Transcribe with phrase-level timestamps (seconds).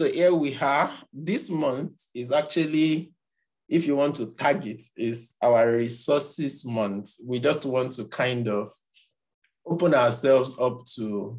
[0.00, 0.90] So here we are.
[1.12, 3.12] This month is actually,
[3.68, 7.10] if you want to tag it, is our resources month.
[7.22, 8.72] We just want to kind of
[9.66, 11.38] open ourselves up to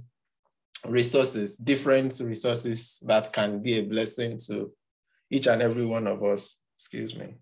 [0.86, 4.72] resources, different resources that can be a blessing to
[5.32, 6.58] each and every one of us.
[6.78, 7.38] Excuse me.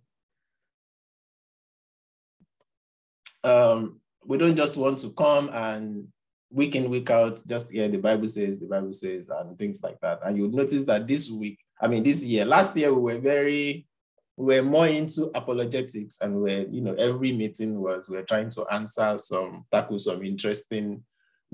[3.44, 6.08] Um, we don't just want to come and
[6.52, 10.00] week in, week out, just yeah, the Bible says, the Bible says, and things like
[10.02, 10.20] that.
[10.24, 13.88] And you'll notice that this week, I mean, this year, last year, we were very,
[14.36, 18.50] we were more into apologetics and we're, you know, every meeting was, we we're trying
[18.50, 21.04] to answer some, tackle some interesting,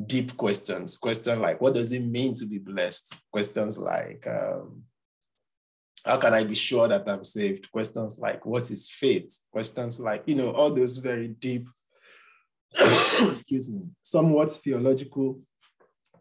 [0.06, 0.98] deep questions.
[0.98, 3.16] Questions like, what does it mean to be blessed?
[3.32, 4.84] Questions like, um,
[6.06, 7.72] how can I be sure that I'm saved?
[7.72, 9.36] Questions like, what is faith?
[9.52, 11.68] Questions like, you know, all those very deep
[13.30, 15.40] excuse me, somewhat theological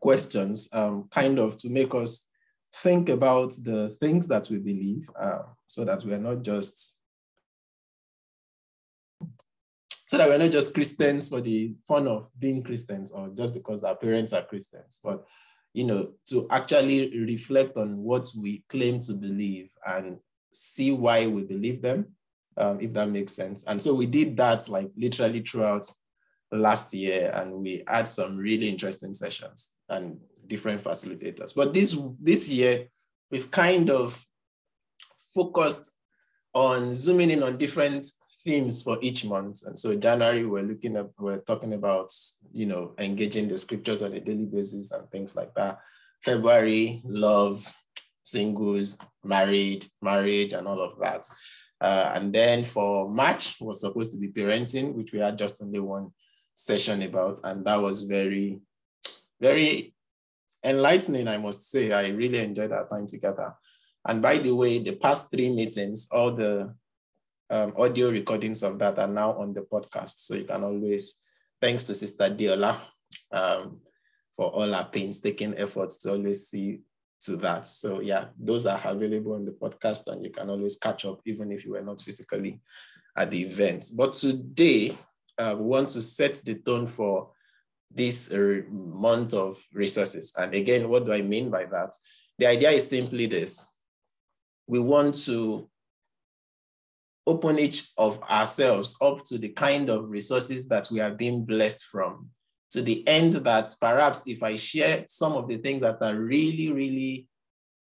[0.00, 2.28] questions, um, kind of to make us
[2.74, 6.98] think about the things that we believe uh, so that we're not just
[10.06, 13.82] so that we're not just Christians for the fun of being Christians or just because
[13.82, 15.24] our parents are Christians, but
[15.72, 20.18] you know, to actually reflect on what we claim to believe and
[20.52, 22.06] see why we believe them,
[22.56, 23.64] um, if that makes sense.
[23.64, 25.90] And so we did that like literally throughout
[26.54, 31.54] last year and we had some really interesting sessions and different facilitators.
[31.54, 32.88] But this, this year,
[33.30, 34.24] we've kind of
[35.34, 35.96] focused
[36.54, 38.06] on zooming in on different
[38.44, 39.62] themes for each month.
[39.66, 42.10] And so January, we're looking at, we're talking about,
[42.52, 45.78] you know, engaging the scriptures on a daily basis and things like that.
[46.22, 47.66] February, love,
[48.22, 51.26] singles, married, marriage, and all of that.
[51.80, 55.80] Uh, and then for March was supposed to be parenting, which we had just only
[55.80, 56.10] one
[56.54, 58.60] session about, and that was very,
[59.40, 59.94] very
[60.64, 61.92] enlightening, I must say.
[61.92, 63.54] I really enjoyed our time together.
[64.06, 66.74] And by the way, the past three meetings, all the
[67.50, 70.18] um, audio recordings of that are now on the podcast.
[70.18, 71.20] So you can always,
[71.60, 72.76] thanks to Sister Diola
[73.32, 73.80] um,
[74.36, 76.80] for all our painstaking efforts to always see
[77.22, 77.66] to that.
[77.66, 81.50] So yeah, those are available on the podcast and you can always catch up even
[81.52, 82.60] if you were not physically
[83.16, 83.86] at the event.
[83.96, 84.94] But today,
[85.38, 87.30] uh, we want to set the tone for
[87.90, 90.32] this uh, month of resources.
[90.36, 91.94] And again, what do I mean by that?
[92.38, 93.72] The idea is simply this.
[94.66, 95.68] We want to
[97.26, 101.84] open each of ourselves up to the kind of resources that we are being blessed
[101.84, 102.28] from,
[102.70, 106.72] to the end that perhaps if I share some of the things that are really,
[106.72, 107.28] really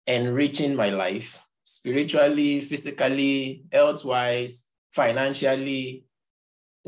[0.06, 6.04] enriching my life, spiritually, physically, health-wise, financially,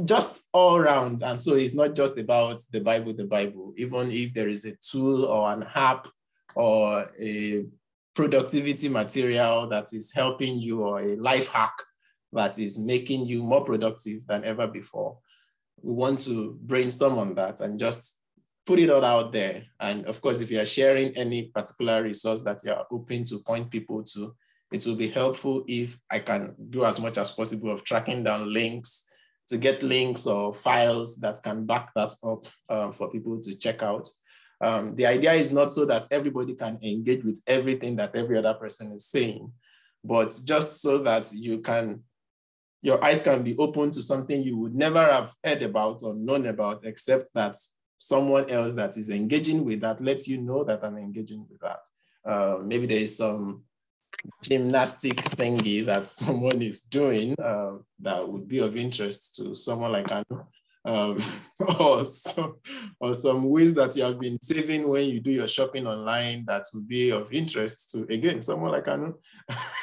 [0.05, 1.23] just all around.
[1.23, 4.77] And so it's not just about the Bible, the Bible, even if there is a
[4.77, 6.09] tool or an app
[6.55, 7.65] or a
[8.15, 11.75] productivity material that is helping you or a life hack
[12.33, 15.19] that is making you more productive than ever before.
[15.83, 18.21] We want to brainstorm on that and just
[18.67, 19.65] put it all out there.
[19.81, 23.41] And of course, if you are sharing any particular resource that you are open to
[23.41, 24.35] point people to,
[24.73, 28.53] it will be helpful if I can do as much as possible of tracking down
[28.53, 29.06] links
[29.49, 33.83] to get links or files that can back that up um, for people to check
[33.83, 34.09] out.
[34.61, 38.55] Um, the idea is not so that everybody can engage with everything that every other
[38.55, 39.53] person is saying,
[40.03, 42.03] but just so that you can,
[42.83, 46.47] your eyes can be open to something you would never have heard about or known
[46.47, 47.57] about, except that
[47.99, 51.81] someone else that is engaging with that lets you know that I'm engaging with that.
[52.25, 53.63] Uh, maybe there is some
[54.43, 60.11] gymnastic thingy that someone is doing uh, that would be of interest to someone like
[60.11, 60.45] Anu.
[60.85, 61.21] Um,
[61.81, 62.59] or, some,
[63.01, 66.65] or some ways that you have been saving when you do your shopping online that
[66.75, 69.15] would be of interest to, again, someone like Anu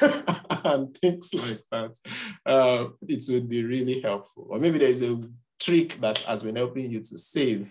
[0.64, 1.94] and things like that.
[2.46, 4.46] Uh, it would be really helpful.
[4.48, 5.20] Or maybe there's a
[5.60, 7.70] trick that has been helping you to save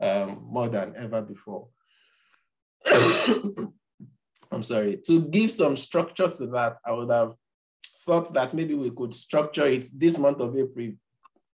[0.00, 1.68] um, more than ever before.
[4.50, 7.34] I'm sorry, to give some structure to that, I would have
[8.04, 10.92] thought that maybe we could structure it this month of April.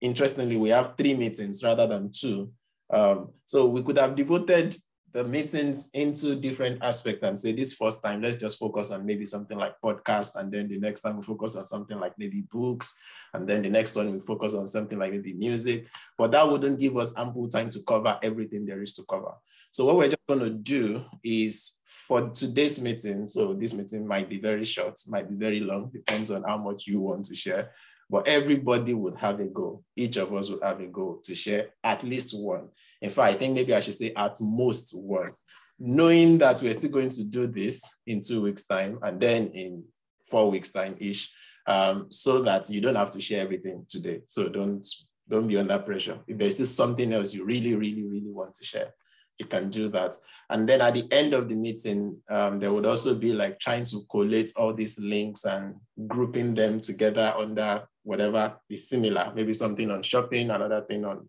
[0.00, 2.50] Interestingly, we have three meetings rather than two.
[2.88, 4.76] Um, so we could have devoted
[5.12, 9.26] the meetings into different aspects and say this first time, let's just focus on maybe
[9.26, 10.36] something like podcast.
[10.36, 12.96] And then the next time we focus on something like maybe books.
[13.34, 15.88] And then the next one we focus on something like maybe music.
[16.16, 19.32] But that wouldn't give us ample time to cover everything there is to cover.
[19.70, 24.28] So what we're just going to do is for today's meeting, so this meeting might
[24.28, 27.70] be very short, might be very long, depends on how much you want to share,
[28.08, 29.84] but everybody would have a goal.
[29.96, 32.68] Each of us would have a goal to share at least one.
[33.00, 35.32] In fact, I think maybe I should say at most one.
[35.80, 39.82] knowing that we're still going to do this in two weeks' time and then in
[40.30, 41.32] four weeks' time ish,
[41.66, 44.20] um, so that you don't have to share everything today.
[44.26, 44.86] So don't
[45.28, 46.18] don't be under pressure.
[46.26, 48.92] If there's still something else you really, really, really want to share,
[49.40, 50.14] you can do that.
[50.50, 53.84] And then at the end of the meeting, um, there would also be like trying
[53.84, 55.74] to collate all these links and
[56.06, 61.28] grouping them together under whatever is similar, maybe something on shopping, another thing on,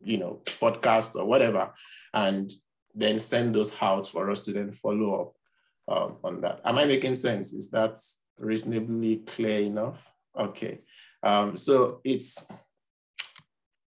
[0.00, 1.72] you know, podcast or whatever,
[2.12, 2.52] and
[2.94, 5.32] then send those out for us to then follow
[5.88, 6.60] up um, on that.
[6.64, 7.52] Am I making sense?
[7.52, 7.98] Is that
[8.38, 10.12] reasonably clear enough?
[10.36, 10.80] Okay.
[11.22, 12.48] Um, so it's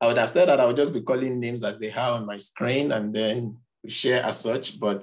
[0.04, 2.26] I would have said that I would just be calling names as they are on
[2.26, 3.58] my screen and then
[3.88, 5.02] share as such, but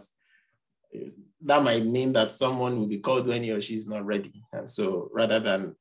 [1.41, 4.44] that might mean that someone will be called when he or she is not ready.
[4.52, 5.75] And so rather than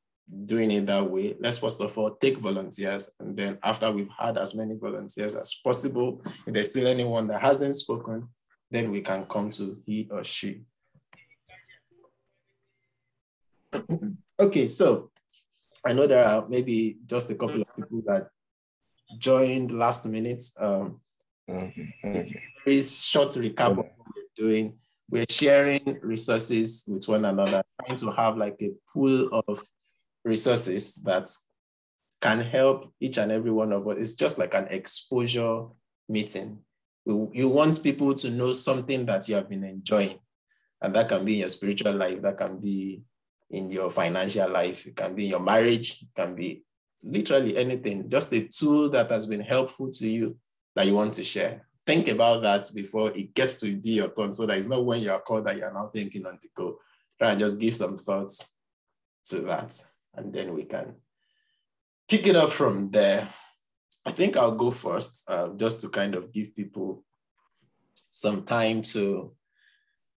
[0.46, 3.10] doing it that way, let's first of all take volunteers.
[3.20, 7.42] And then after we've had as many volunteers as possible, if there's still anyone that
[7.42, 8.26] hasn't spoken,
[8.70, 10.62] then we can come to he or she.
[14.40, 15.10] okay, so
[15.84, 18.30] I know there are maybe just a couple of people that
[19.18, 20.44] joined last minute.
[20.58, 21.00] Um,
[21.48, 21.94] okay.
[22.04, 22.42] Okay.
[22.64, 24.78] Very short recap of what we're doing.
[25.10, 29.62] We're sharing resources with one another, trying to have like a pool of
[30.24, 31.28] resources that
[32.20, 33.96] can help each and every one of us.
[33.98, 35.64] It's just like an exposure
[36.08, 36.58] meeting.
[37.06, 40.18] You want people to know something that you have been enjoying.
[40.82, 43.02] And that can be in your spiritual life, that can be
[43.50, 46.62] in your financial life, it can be in your marriage, it can be
[47.02, 50.36] literally anything, just a tool that has been helpful to you
[50.74, 51.66] that you want to share.
[51.86, 55.00] Think about that before it gets to be your turn so that it's not when
[55.00, 56.78] you are called that you're now thinking on the go.
[57.18, 58.50] Try and just give some thoughts
[59.26, 59.82] to that,
[60.14, 60.94] and then we can
[62.08, 63.26] pick it up from there.
[64.04, 67.04] I think I'll go first, uh, just to kind of give people
[68.10, 69.32] some time to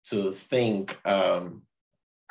[0.04, 1.62] to think um,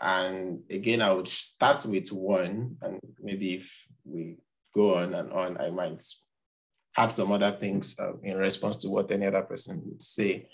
[0.02, 4.38] and again, I would start with one, and maybe if we
[4.74, 6.02] go on and on, I might
[6.98, 10.48] add some other things uh, in response to what any other person would say.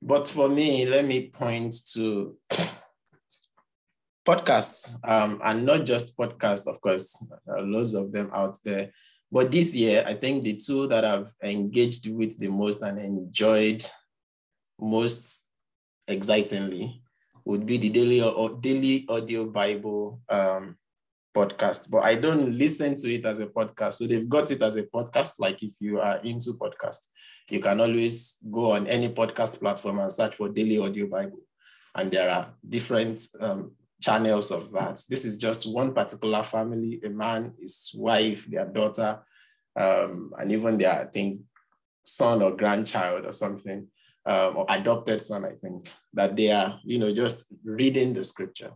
[0.00, 2.38] But for me, let me point to
[4.26, 8.92] podcasts, um, and not just podcasts, of course, loads of them out there.
[9.30, 13.84] But this year, I think the two that I've engaged with the most and enjoyed
[14.80, 15.50] most
[16.08, 17.02] excitingly
[17.46, 20.76] would be the daily or daily audio Bible um,
[21.34, 21.88] podcast.
[21.88, 23.94] But I don't listen to it as a podcast.
[23.94, 25.34] So they've got it as a podcast.
[25.38, 27.06] Like if you are into podcast,
[27.48, 31.38] you can always go on any podcast platform and search for daily audio Bible.
[31.94, 35.00] And there are different um, channels of that.
[35.08, 39.20] This is just one particular family, a man, his wife, their daughter,
[39.76, 41.42] um, and even their, I think,
[42.04, 43.86] son or grandchild or something
[44.26, 48.72] um, or adopted son, I think, that they are, you know, just reading the scripture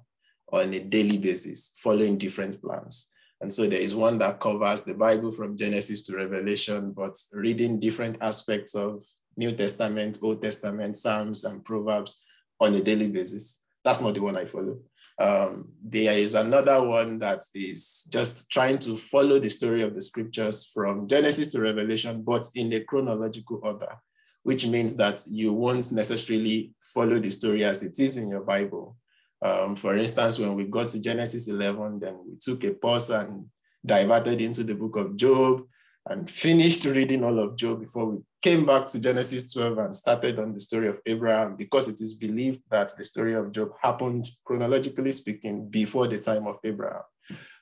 [0.52, 3.08] on a daily basis, following different plans.
[3.40, 7.80] And so there is one that covers the Bible from Genesis to Revelation, but reading
[7.80, 9.02] different aspects of
[9.36, 12.22] New Testament, Old Testament, Psalms, and Proverbs
[12.60, 13.62] on a daily basis.
[13.84, 14.78] That's not the one I follow.
[15.18, 20.00] Um, there is another one that is just trying to follow the story of the
[20.00, 23.96] scriptures from Genesis to Revelation, but in a chronological order
[24.42, 28.96] which means that you won't necessarily follow the story as it is in your Bible.
[29.42, 33.46] Um, for instance, when we got to Genesis 11, then we took a pause and
[33.84, 35.62] diverted into the book of Job
[36.06, 40.38] and finished reading all of Job before we came back to Genesis 12 and started
[40.38, 44.26] on the story of Abraham because it is believed that the story of Job happened,
[44.44, 47.02] chronologically speaking, before the time of Abraham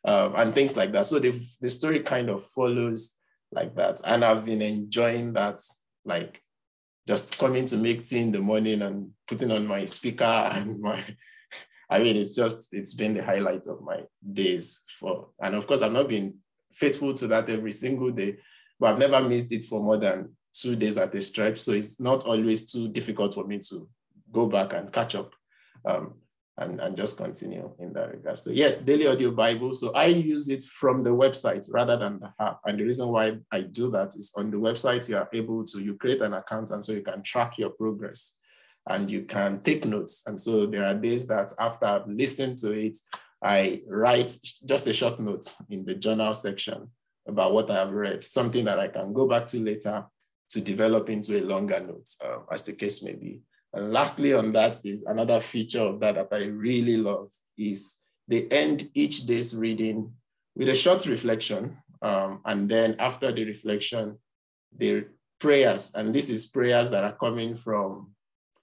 [0.05, 1.07] um, and things like that.
[1.07, 3.17] So the, the story kind of follows
[3.51, 4.01] like that.
[4.05, 5.61] And I've been enjoying that,
[6.05, 6.43] like
[7.09, 11.03] just coming to make tea in the morning and putting on my speaker and my
[11.91, 15.81] I mean it's just it's been the highlight of my days for and of course
[15.81, 16.35] I've not been
[16.79, 18.37] faithful to that every single day,
[18.79, 21.59] but I've never missed it for more than two days at a stretch.
[21.59, 23.89] So it's not always too difficult for me to
[24.33, 25.33] go back and catch up.
[25.85, 26.15] Um,
[26.59, 28.39] and, and just continue in that regard.
[28.39, 29.73] So yes, daily audio Bible.
[29.75, 32.61] So I use it from the website rather than the app.
[32.67, 35.81] And the reason why I do that is on the website, you are able to,
[35.81, 38.37] you create an account and so you can track your progress
[38.89, 40.25] and you can take notes.
[40.27, 42.99] And so there are days that after I've listened to it,
[43.43, 46.89] I write just a short note in the journal section
[47.29, 50.05] about what I have read, something that I can go back to later
[50.51, 53.43] to develop into a longer note, uh, as the case may be.
[53.73, 58.47] And lastly on that is another feature of that that I really love is they
[58.49, 60.13] end each day's reading
[60.57, 61.77] with a short reflection.
[62.01, 64.19] Um, and then after the reflection,
[64.77, 65.07] the
[65.39, 68.13] prayers, and this is prayers that are coming from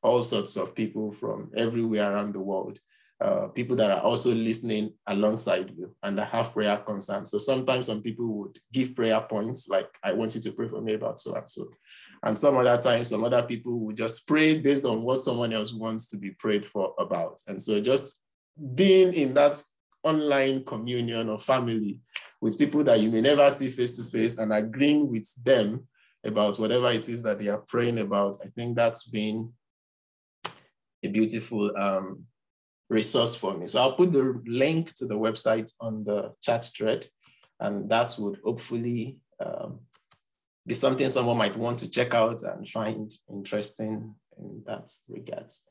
[0.01, 2.79] all sorts of people from everywhere around the world.
[3.21, 7.31] Uh, people that are also listening alongside you and that have prayer concerns.
[7.31, 10.81] So sometimes some people would give prayer points, like, I want you to pray for
[10.81, 11.65] me about so and so.
[12.25, 15.73] And some other times, some other people would just pray based on what someone else
[15.73, 17.39] wants to be prayed for about.
[17.47, 18.19] And so just
[18.73, 19.61] being in that
[20.03, 21.99] online communion or family
[22.41, 25.87] with people that you may never see face to face and agreeing with them
[26.23, 29.53] about whatever it is that they are praying about, I think that's been
[31.03, 32.23] a beautiful um,
[32.89, 33.67] resource for me.
[33.67, 37.07] So I'll put the link to the website on the chat thread,
[37.59, 39.79] and that would hopefully um,
[40.65, 45.67] be something someone might want to check out and find interesting in that regards.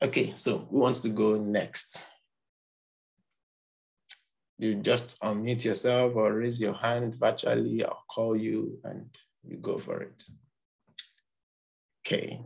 [0.00, 2.02] Okay, so who wants to go next?
[4.58, 7.84] You just unmute yourself or raise your hand virtually.
[7.84, 9.08] I'll call you and
[9.44, 10.22] you go for it.
[12.06, 12.40] Okay.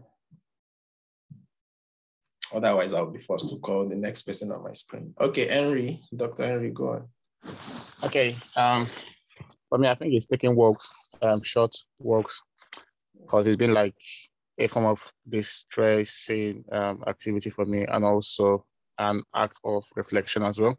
[2.54, 5.14] Otherwise, I'll be forced to call the next person on my screen.
[5.18, 6.46] Okay, Henry, Dr.
[6.46, 7.08] Henry, go on.
[8.04, 8.34] Okay.
[8.56, 8.87] Um,
[9.68, 12.42] for me, I think it's taking walks, um, short walks,
[13.20, 13.94] because it's been like
[14.58, 18.64] a form of distressing um, activity for me and also
[18.98, 20.76] an act of reflection as well.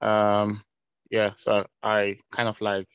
[0.00, 0.62] Um,
[1.10, 2.88] yeah, so I kind of like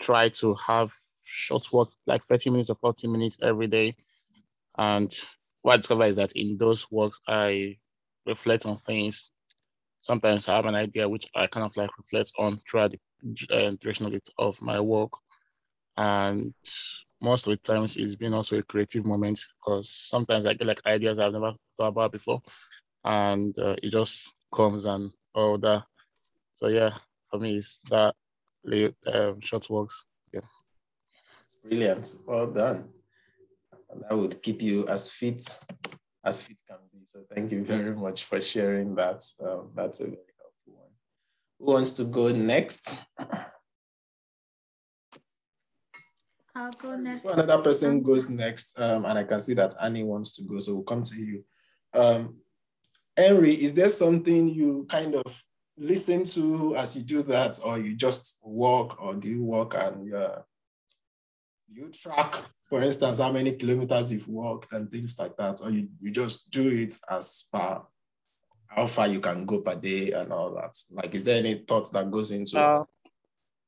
[0.00, 0.92] try to have
[1.24, 3.94] short walks, like 30 minutes or 40 minutes every day.
[4.78, 5.12] And
[5.62, 7.76] what I discover is that in those walks, I
[8.26, 9.30] reflect on things.
[10.00, 12.98] Sometimes I have an idea which I kind of like reflect on throughout the
[13.50, 15.12] uh, duration of, it, of my work.
[15.96, 16.54] And
[17.20, 20.86] most of the times it's been also a creative moment because sometimes I get like
[20.86, 22.40] ideas I've never thought about before.
[23.04, 25.84] And uh, it just comes and all that.
[26.54, 26.90] So yeah,
[27.30, 28.14] for me, it's that
[29.12, 30.04] um, short works.
[30.32, 30.40] Yeah.
[31.62, 32.14] Brilliant.
[32.26, 32.88] Well done.
[33.90, 35.42] And that would keep you as fit
[36.24, 37.04] as fit can be.
[37.04, 39.22] So thank you very much for sharing that.
[39.40, 40.90] Um, that's a very helpful one.
[41.58, 42.98] Who wants to go next?
[46.56, 47.22] I'll go next.
[47.22, 50.58] Before another person goes next, um, and I can see that Annie wants to go,
[50.58, 51.44] so we'll come to you.
[51.92, 52.36] Um,
[53.14, 55.44] Henry, is there something you kind of
[55.76, 60.14] listen to as you do that, or you just walk, or do you walk and
[60.14, 60.38] uh,
[61.70, 62.36] you track,
[62.70, 66.50] for instance, how many kilometers you've walked and things like that, or you, you just
[66.50, 67.86] do it as far,
[68.68, 70.74] how far you can go per day and all that?
[70.90, 72.84] Like, is there any thoughts that goes into uh,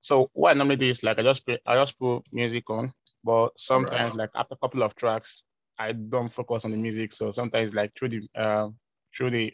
[0.00, 2.92] So what I normally do is like I just put I just put music on,
[3.24, 4.24] but sometimes right.
[4.24, 5.42] like after a couple of tracks,
[5.78, 7.12] I don't focus on the music.
[7.12, 8.68] So sometimes like through the uh,
[9.16, 9.52] through the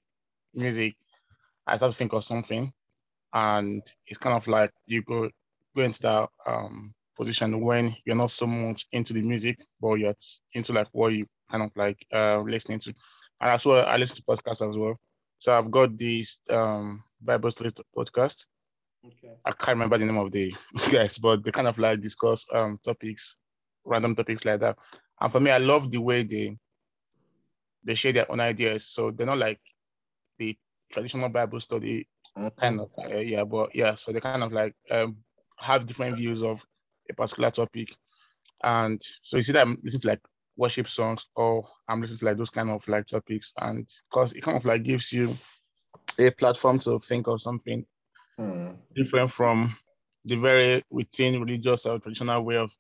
[0.54, 0.94] music,
[1.66, 2.72] I start to think of something,
[3.32, 5.30] and it's kind of like you go
[5.74, 10.14] go into that um, position when you're not so much into the music, but you're
[10.52, 12.94] into like what you kind of like uh, listening to.
[13.40, 14.98] And as well, I listen to podcasts as well.
[15.38, 18.46] So I've got this um, Bible study podcast.
[19.06, 19.34] Okay.
[19.44, 20.54] I can't remember the name of the
[20.92, 23.36] guys, but they kind of like discuss um, topics,
[23.84, 24.78] random topics like that.
[25.20, 26.56] And for me, I love the way they
[27.84, 28.86] they share their own ideas.
[28.86, 29.60] So they're not like
[30.38, 30.56] the
[30.90, 32.48] traditional Bible study mm-hmm.
[32.58, 35.16] kind of uh, yeah, but yeah, so they kind of like um,
[35.58, 36.64] have different views of
[37.10, 37.94] a particular topic.
[38.62, 40.20] And so you see that I'm listening to like
[40.56, 43.52] worship songs or I'm listening to like those kind of like topics.
[43.60, 45.34] And because it kind of like gives you
[46.18, 47.84] a platform to think of something
[48.38, 48.76] mm.
[48.94, 49.76] different from
[50.24, 52.72] the very within religious or traditional way of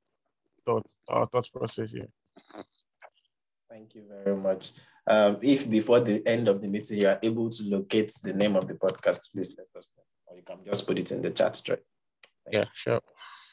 [0.64, 2.08] thought or thought process here.
[3.70, 4.72] Thank you very much.
[5.06, 8.56] Um, if before the end of the meeting you are able to locate the name
[8.56, 10.04] of the podcast, please let us know.
[10.26, 11.82] Or you can just put it in the chat straight.
[12.50, 13.00] Yeah, sure.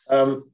[0.10, 0.50] Um,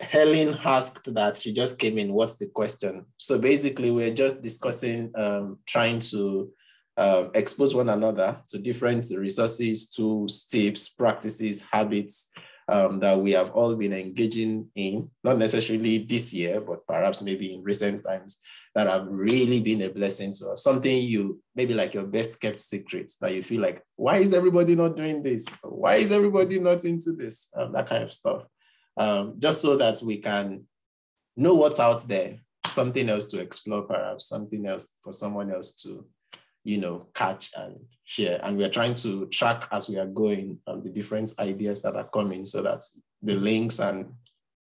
[0.00, 2.12] Helen asked that she just came in.
[2.12, 3.06] What's the question?
[3.16, 6.50] So basically, we're just discussing, um, trying to
[6.96, 12.30] uh, expose one another to different resources, tools, tips, practices, habits
[12.68, 17.54] um, that we have all been engaging in, not necessarily this year, but perhaps maybe
[17.54, 18.40] in recent times,
[18.74, 20.62] that have really been a blessing to us.
[20.62, 24.74] Something you maybe like your best kept secret that you feel like, why is everybody
[24.74, 25.46] not doing this?
[25.62, 27.50] Why is everybody not into this?
[27.56, 28.42] Um, that kind of stuff
[28.96, 30.64] um, just so that we can
[31.36, 36.06] know what's out there, something else to explore, perhaps something else for someone else to,
[36.66, 38.40] you know, catch and share.
[38.42, 42.08] And we're trying to track as we are going um, the different ideas that are
[42.08, 42.82] coming so that
[43.22, 44.12] the links and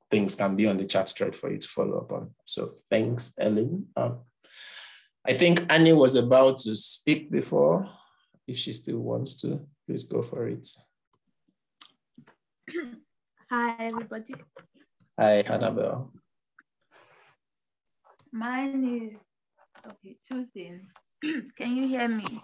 [0.09, 2.31] things can be on the chat thread for you to follow up on.
[2.45, 3.85] So thanks, Ellen.
[3.95, 4.21] Um,
[5.23, 7.88] I think Annie was about to speak before.
[8.47, 10.67] If she still wants to, please go for it.
[13.51, 14.33] Hi, everybody.
[15.19, 16.12] Hi, Annabelle.
[18.31, 19.19] Mine is
[19.85, 20.81] Okay, two things.
[21.57, 22.41] Can you hear me?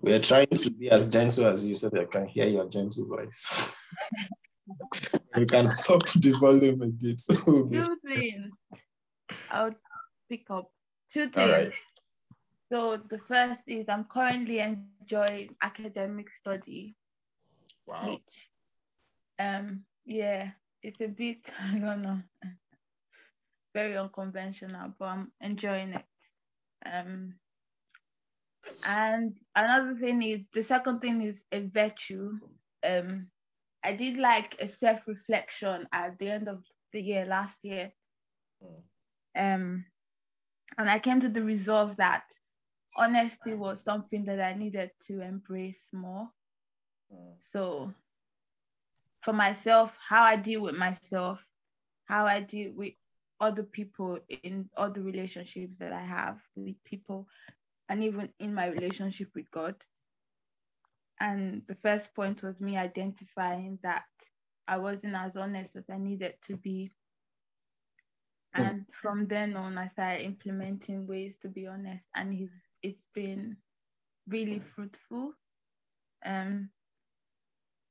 [0.00, 3.06] We're trying to be as gentle as you so that I can hear your gentle
[3.06, 3.74] voice.
[5.36, 7.20] you can up the volume a bit.
[7.28, 7.36] Be-
[7.80, 8.52] Two things.
[9.50, 9.74] I'll
[10.28, 10.70] pick up.
[11.12, 11.36] Two things.
[11.36, 11.72] All right.
[12.70, 16.94] So the first is I'm currently enjoying academic study,
[17.86, 18.10] Wow.
[18.10, 18.50] which
[19.38, 20.50] um yeah,
[20.82, 22.18] it's a bit I don't know,
[23.74, 26.04] very unconventional, but I'm enjoying it.
[26.86, 27.34] Um
[28.84, 32.32] and another thing is the second thing is a virtue.
[32.84, 33.28] Um
[33.84, 37.92] I did like a self-reflection at the end of the year last year.
[39.36, 39.84] Um
[40.76, 42.24] and I came to the resolve that
[42.96, 46.28] honesty was something that I needed to embrace more.
[47.38, 47.92] So,
[49.22, 51.42] for myself, how I deal with myself,
[52.04, 52.94] how I deal with
[53.40, 57.26] other people in other relationships that I have with people,
[57.88, 59.76] and even in my relationship with God.
[61.20, 64.04] And the first point was me identifying that
[64.68, 66.92] I wasn't as honest as I needed to be.
[68.54, 68.62] Hmm.
[68.62, 72.52] And from then on, I started implementing ways to be honest, and it's,
[72.82, 73.56] it's been
[74.28, 75.32] really fruitful.
[76.24, 76.70] Um,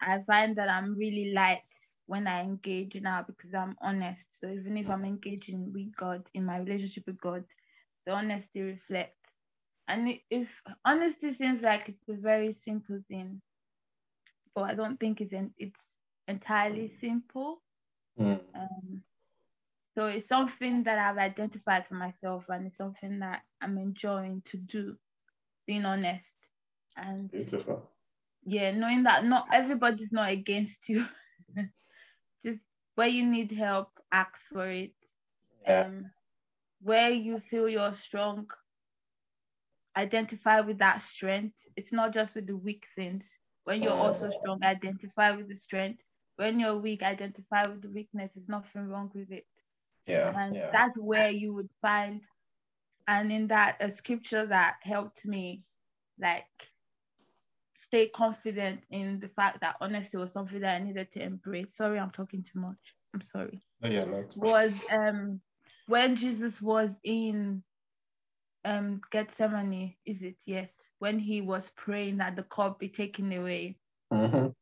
[0.02, 1.64] I find that I'm really light
[2.06, 4.28] when I engage now because I'm honest.
[4.40, 7.44] So even if I'm engaging with God in my relationship with God,
[8.06, 9.27] the honesty reflects.
[9.88, 13.42] And if honesty seems like it's a very simple thing,
[14.54, 15.96] but I don't think it's en- it's
[16.28, 17.62] entirely simple.
[18.20, 18.40] Mm.
[18.56, 19.04] Um,
[19.96, 24.58] so it's something that I've identified for myself, and it's something that I'm enjoying to
[24.58, 24.98] do,
[25.66, 26.36] being honest.
[26.98, 27.90] And Beautiful.
[28.46, 31.06] yeah, knowing that not everybody's not against you.
[32.44, 32.60] Just
[32.96, 34.94] where you need help, ask for it.
[35.64, 35.82] Yeah.
[35.82, 36.12] Um,
[36.82, 38.48] where you feel you're strong,
[39.98, 41.58] identify with that strength.
[41.76, 43.26] It's not just with the weak things.
[43.64, 46.02] When you're also strong, identify with the strength.
[46.38, 48.32] When you're weak, identify with the weakness.
[48.34, 49.46] There's nothing wrong with it.
[50.06, 50.34] Yeah.
[50.38, 50.70] And yeah.
[50.72, 52.22] that's where you would find,
[53.08, 55.64] and in that, a scripture that helped me,
[56.20, 56.46] like,
[57.78, 61.76] stay confident in the fact that honesty was something that I needed to embrace.
[61.76, 62.96] Sorry, I'm talking too much.
[63.14, 63.62] I'm sorry.
[63.82, 64.36] No, you're not.
[64.38, 65.42] Was um
[65.88, 67.64] when Jesus was in
[68.66, 70.38] um Gethsemane, is it?
[70.46, 70.90] Yes.
[71.00, 73.80] When he was praying that the cup be taken away.
[74.12, 74.54] Mhm.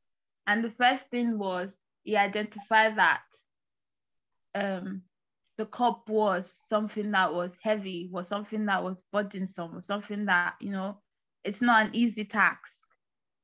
[0.47, 3.23] And the first thing was he identified that
[4.55, 5.01] um
[5.57, 10.55] the cup was something that was heavy, was something that was burdensome, was something that,
[10.59, 10.97] you know,
[11.43, 12.77] it's not an easy task.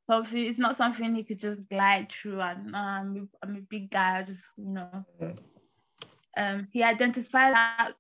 [0.03, 3.61] Something it's not something he could just glide through and "Nah, I'm, a- I'm a
[3.61, 5.05] big guy, I just, you know.
[6.37, 7.93] Um, he identified that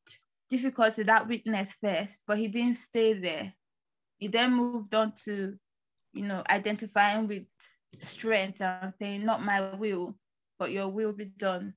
[0.51, 3.53] difficulty, that weakness first, but he didn't stay there.
[4.17, 5.55] He then moved on to,
[6.13, 7.43] you know, identifying with
[7.99, 10.15] strength and saying, not my will,
[10.59, 11.73] but your will be done.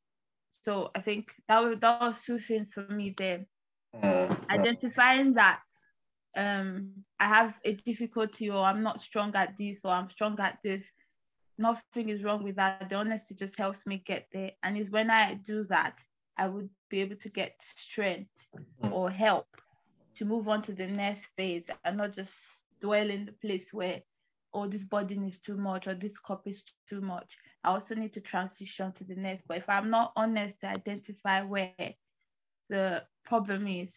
[0.64, 3.46] So I think that was, that was two things for me there.
[3.94, 4.36] Mm.
[4.50, 5.60] Identifying that
[6.36, 10.58] um, I have a difficulty or I'm not strong at this or I'm strong at
[10.64, 10.82] this.
[11.56, 12.88] Nothing is wrong with that.
[12.90, 14.50] The honesty just helps me get there.
[14.64, 16.00] And it's when I do that,
[16.36, 18.46] I would be able to get strength
[18.90, 19.46] or help
[20.16, 22.34] to move on to the next phase and not just
[22.80, 24.00] dwell in the place where,
[24.52, 27.36] oh, this burden is too much or this cup is too much.
[27.62, 29.44] I also need to transition to the next.
[29.48, 31.72] But if I'm not honest to identify where
[32.68, 33.92] the problem is,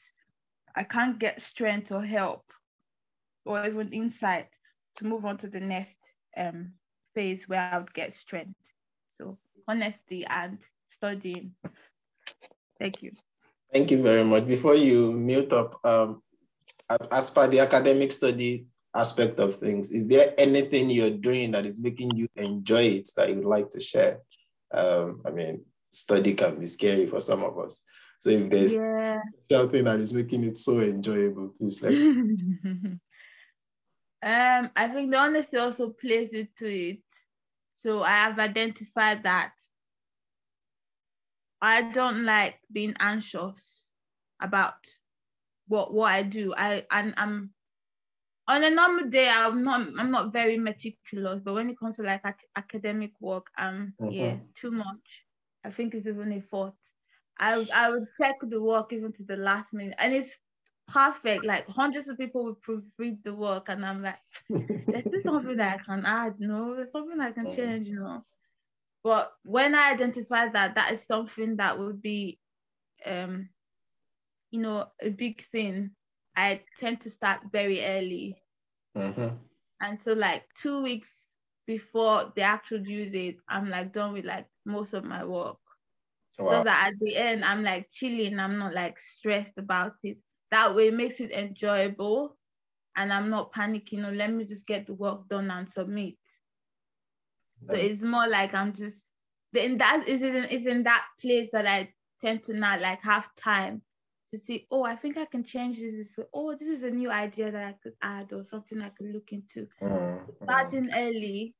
[0.76, 2.43] I can't get strength or help
[3.45, 4.50] or even insight
[4.97, 5.97] to move on to the next
[6.36, 6.73] um,
[7.15, 8.60] phase where I would get strength.
[9.17, 11.54] So honesty and studying.
[12.79, 13.11] Thank you.
[13.73, 14.47] Thank you very much.
[14.47, 16.21] Before you mute up, um,
[17.11, 21.79] as per the academic study aspect of things, is there anything you're doing that is
[21.79, 24.19] making you enjoy it that you would like to share?
[24.71, 27.83] Um, I mean, study can be scary for some of us.
[28.19, 29.21] So if there's Yeah.
[29.51, 32.03] something that is making it so enjoyable, please let's.
[32.05, 32.99] um,
[34.75, 37.03] I think the honesty also plays into it.
[37.73, 39.51] So I have identified that
[41.62, 43.93] I don't like being anxious
[44.39, 44.86] about
[45.67, 46.54] what what I do.
[46.56, 47.54] I and I'm
[48.48, 49.30] on a normal day.
[49.30, 53.48] I'm not I'm not very meticulous, but when it comes to like ac- academic work,
[53.58, 54.56] um, yeah, Mhm.
[54.56, 55.26] too much.
[55.63, 56.78] I think it's even a fault.
[57.39, 60.38] I I would check the work even to the last minute, and it's
[60.88, 61.46] perfect.
[61.46, 64.20] Like hundreds of people will proofread the work, and I'm like,
[64.91, 67.50] there's something that I can add, no, there's something I can Mhm.
[67.50, 68.24] change, you know.
[69.08, 72.39] But when I identify that that is something that would be,
[73.06, 73.48] um,
[74.52, 75.91] you know, a big thing,
[76.36, 78.36] I tend to start very early.
[78.98, 79.34] Mm-hmm.
[79.80, 81.32] And so like two weeks
[81.65, 85.56] before the actual due date, I'm like done with like most of my work.
[86.38, 86.52] Wow.
[86.52, 90.17] So that at the end I'm like chilling, I'm not like stressed about it.
[90.52, 92.38] That way it makes it enjoyable
[92.98, 96.15] and I'm not panicking or let me just get the work done and submit.
[97.65, 97.84] So Yeah.
[97.84, 99.06] it's more like I'm just
[99.54, 103.34] then that is in is in that place that I tend to not like have
[103.36, 103.82] time
[104.30, 106.26] to see, oh, I think I can change this this way.
[106.34, 109.32] Oh, this is a new idea that I could add or something I could look
[109.32, 109.67] into.
[109.82, 110.41] Mm, mm.
[110.43, 111.56] Starting early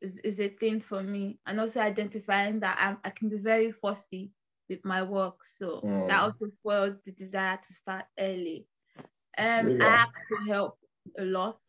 [0.00, 1.38] is, is a thing for me.
[1.46, 4.32] And also identifying that I'm, I can be very fussy
[4.68, 5.44] with my work.
[5.46, 6.06] So Mm.
[6.08, 8.66] that also spoils the desire to start early.
[9.38, 10.78] Um, really I ask to help
[11.18, 11.60] a lot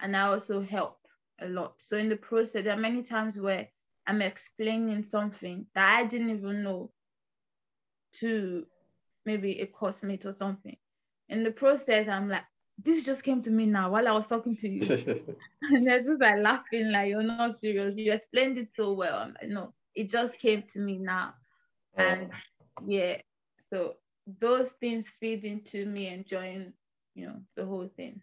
[0.00, 0.98] and I also help
[1.40, 1.74] a lot.
[1.78, 3.68] So in the process, there are many times where
[4.06, 6.90] I'm explaining something that I didn't even know
[8.20, 8.66] to
[9.24, 10.76] maybe a coursemate or something.
[11.28, 12.44] In the process, I'm like,
[12.82, 15.36] this just came to me now while I was talking to you.
[15.62, 17.96] and they're just like laughing, like, you're not serious.
[17.96, 19.18] You explained it so well.
[19.18, 21.34] I'm like, no, it just came to me now.
[21.96, 22.02] Oh.
[22.02, 22.30] And
[22.86, 23.18] yeah,
[23.70, 23.94] so
[24.26, 26.72] those things feed into me enjoying,
[27.14, 28.20] you know, the whole thing.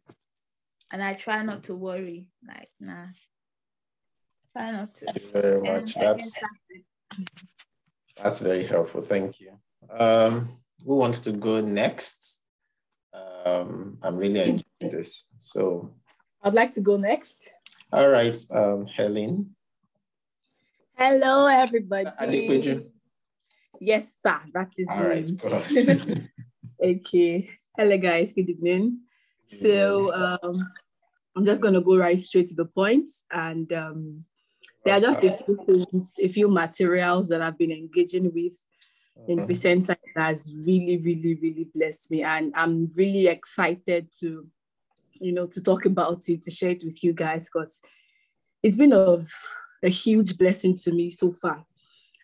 [0.91, 3.05] And I try not to worry, like, nah.
[4.53, 5.05] Try not to.
[5.05, 5.97] Thank you very much.
[5.97, 7.31] I That's that's
[8.17, 9.01] that's very helpful.
[9.01, 9.53] Thank you.
[9.89, 12.41] Um, who wants to go next?
[13.13, 15.29] Um, I'm really enjoying this.
[15.37, 15.93] So,
[16.43, 17.37] I'd like to go next.
[17.91, 19.55] all right, um, Helen.
[20.97, 22.09] Hello, everybody.
[22.19, 22.91] Adequate.
[23.79, 24.39] Yes, sir.
[24.53, 25.37] That is All right, me.
[25.37, 25.63] go
[26.83, 27.49] okay.
[27.75, 28.33] Hello, guys.
[28.33, 28.99] Good evening.
[29.45, 30.69] So, um,
[31.35, 33.09] I'm just going to go right straight to the point.
[33.31, 34.25] And um,
[34.83, 38.57] there are just a few things, a few materials that I've been engaging with
[39.27, 42.23] in recent time that has really, really, really blessed me.
[42.23, 44.47] And I'm really excited to,
[45.13, 47.81] you know, to talk about it, to share it with you guys, because
[48.63, 49.27] it's been of
[49.83, 51.65] a huge blessing to me so far.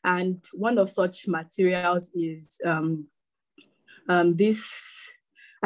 [0.04, 3.08] And one of such materials is um,
[4.10, 4.97] um, this,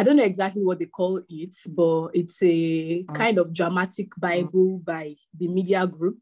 [0.02, 4.80] I don't know exactly what they call it, but it's a kind of dramatic Bible
[4.80, 6.18] by the Media Group.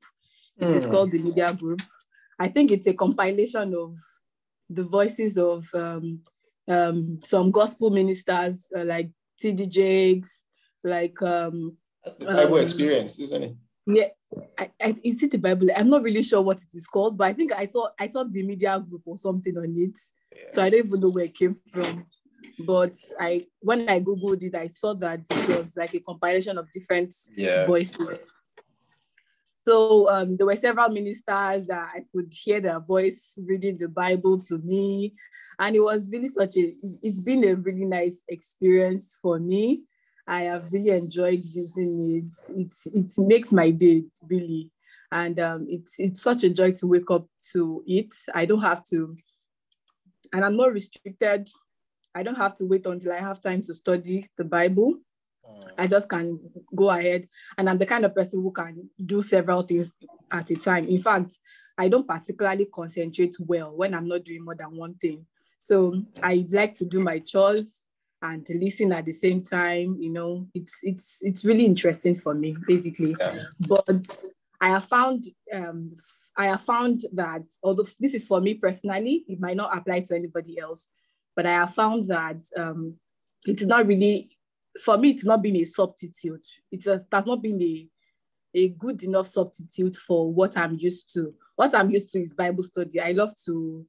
[0.58, 0.92] It is Mm.
[0.92, 1.82] called the Media Group.
[2.38, 3.98] I think it's a compilation of
[4.70, 6.20] the voices of um,
[6.68, 9.68] um, some gospel ministers uh, like T.D.
[9.68, 10.44] Jakes,
[10.84, 13.56] like um, That's the Bible Um, experience, isn't it?
[13.88, 14.10] yeah,
[14.58, 15.70] I, I, is it the Bible?
[15.74, 18.30] I'm not really sure what it is called, but I think I thought I thought
[18.30, 19.98] the media group or something on it.
[20.50, 22.04] So I don't even know where it came from.
[22.60, 26.69] But I when I googled it, I saw that it was like a compilation of
[26.72, 27.65] different Yes.
[27.67, 28.19] voices.
[29.63, 34.39] So um, there were several ministers that I could hear their voice reading the Bible
[34.43, 35.13] to me,
[35.60, 36.62] and it was really such a.
[37.02, 39.82] it's- been a really nice experience for me.
[40.28, 42.36] I have really enjoyed using it.
[42.58, 44.72] It it makes my day really,
[45.12, 48.13] and um, it's it's such a joy to wake up to it.
[48.34, 49.15] I don't have to,
[50.34, 51.50] and I'm not restricted.
[52.20, 54.96] I don't have to wait until I have time to study the Bible.
[55.50, 55.70] Mm.
[55.78, 56.38] I just can
[56.76, 57.30] go ahead.
[57.58, 59.94] And I'm the kind of person who can do several things
[60.30, 60.86] at a time.
[60.90, 61.40] In fact,
[61.78, 65.26] I don't particularly concentrate well when I'm not doing more than one thing.
[65.58, 67.84] So I like to do my chores
[68.22, 69.96] and listen at the same time.
[69.98, 73.16] You know, it's it's it's really interesting for me, basically.
[73.18, 73.44] Yeah.
[73.66, 74.06] But
[74.60, 75.96] I have found um,
[76.36, 80.16] I have found that although this is for me personally, it might not apply to
[80.16, 80.90] anybody else.
[81.39, 82.95] But I have found that um,
[83.45, 84.30] it's not really
[84.84, 86.45] for me, it's not been a substitute.
[86.69, 87.88] It has, that's not been a,
[88.54, 91.34] a good enough substitute for what I'm used to.
[91.56, 92.99] What I'm used to is Bible study.
[92.99, 93.86] I love to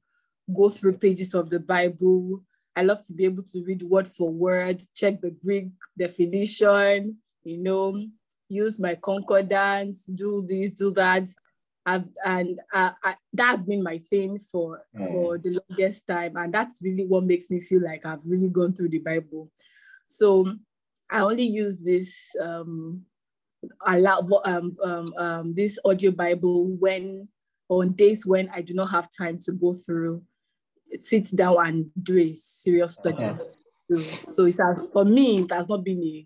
[0.55, 2.41] go through pages of the Bible.
[2.73, 7.57] I love to be able to read word for word, check the Greek definition, you
[7.57, 8.01] know,
[8.47, 11.27] use my concordance, do this, do that.
[11.85, 15.11] And, and uh, I, that's been my thing for, Mm.
[15.11, 16.35] for the longest time.
[16.35, 19.49] And that's really what makes me feel like I've really gone through the Bible.
[20.07, 20.45] So
[21.09, 23.05] I only use this um,
[23.85, 27.27] allow um, um, um, this audio Bible when
[27.69, 30.23] on days when I do not have time to go through,
[30.99, 33.23] sit down and do a serious study.
[33.89, 36.25] So, so it has for me it has not been a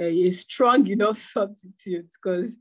[0.00, 2.56] a, a strong enough substitute because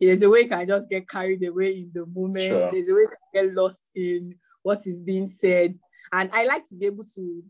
[0.00, 2.46] there's a way you can just get carried away in the moment.
[2.46, 2.70] Sure.
[2.70, 5.78] There's a way you can get lost in what is being said,
[6.12, 7.42] and I like to be able to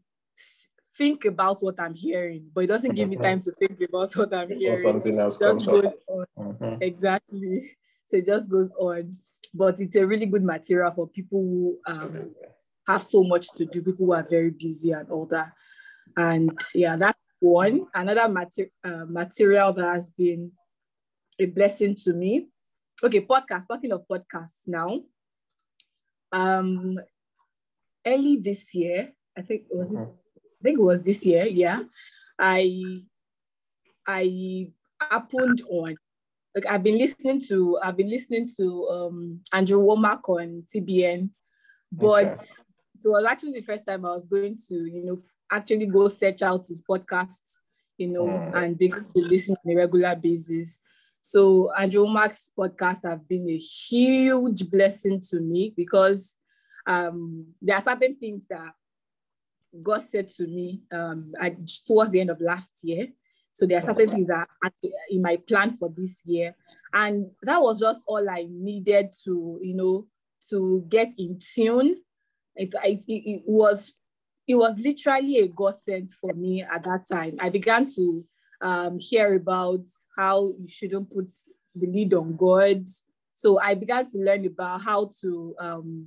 [0.97, 3.23] think about what I'm hearing, but it doesn't give me Mhm.
[3.23, 4.73] time to think about what I'm hearing.
[4.73, 5.95] Or something else comes up.
[6.39, 6.79] Mhm.
[6.81, 7.77] Exactly.
[8.09, 9.19] So it just goes on.
[9.53, 12.37] But it's a really good material for people who um,
[12.87, 15.53] have so much to do, people who are very busy and all that.
[16.17, 20.53] And yeah, that's one, another mater- uh, material that has been
[21.39, 22.49] a blessing to me.
[23.03, 25.01] Okay, podcast, talking of podcasts now.
[26.33, 26.99] Um,
[28.07, 30.09] early this year, I think it was, Mhm.
[30.09, 31.83] I think it was this year, yeah.
[32.39, 33.01] I
[34.07, 35.97] I happened on
[36.55, 41.31] like I've been listening to I've been listening to um Andrew Wommack on TBN,
[41.93, 42.41] but Okay.
[42.95, 45.19] it was actually the first time I was going to, you know,
[45.51, 47.59] actually go search out his podcasts,
[47.97, 48.55] you know, Mm.
[48.55, 50.79] and begin to listen on a regular basis.
[51.21, 56.37] So Andrew Wommack's podcast have been a huge blessing to me because
[56.87, 58.73] um, there are certain things that
[59.83, 61.57] God said to me um, at,
[61.87, 63.09] towards the end of last year.
[63.53, 64.71] So there are certain things that are
[65.11, 66.55] in my plan for this year.
[66.93, 70.07] And that was just all I needed to, you know,
[70.51, 72.03] to get in tune.
[72.55, 73.95] It, it, it was
[74.49, 77.37] it was literally a godsend for me at that time.
[77.41, 78.25] I began to
[78.61, 81.31] um, hear about how you shouldn't put
[81.75, 82.87] the lead on God.
[83.35, 86.07] So I began to learn about how to um,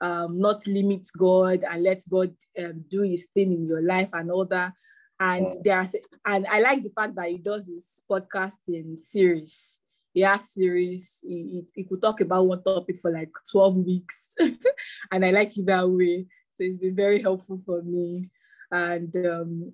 [0.00, 4.30] um, not limit God and let God um, do His thing in your life and
[4.30, 4.72] all that.
[5.18, 9.78] And there's and I like the fact that he does this podcasting series.
[10.14, 11.22] He has series.
[11.22, 14.34] He, he, he could talk about one topic for like 12 weeks.
[15.12, 16.26] and I like it that way.
[16.60, 18.28] So it's been very helpful for me.
[18.70, 19.72] And um,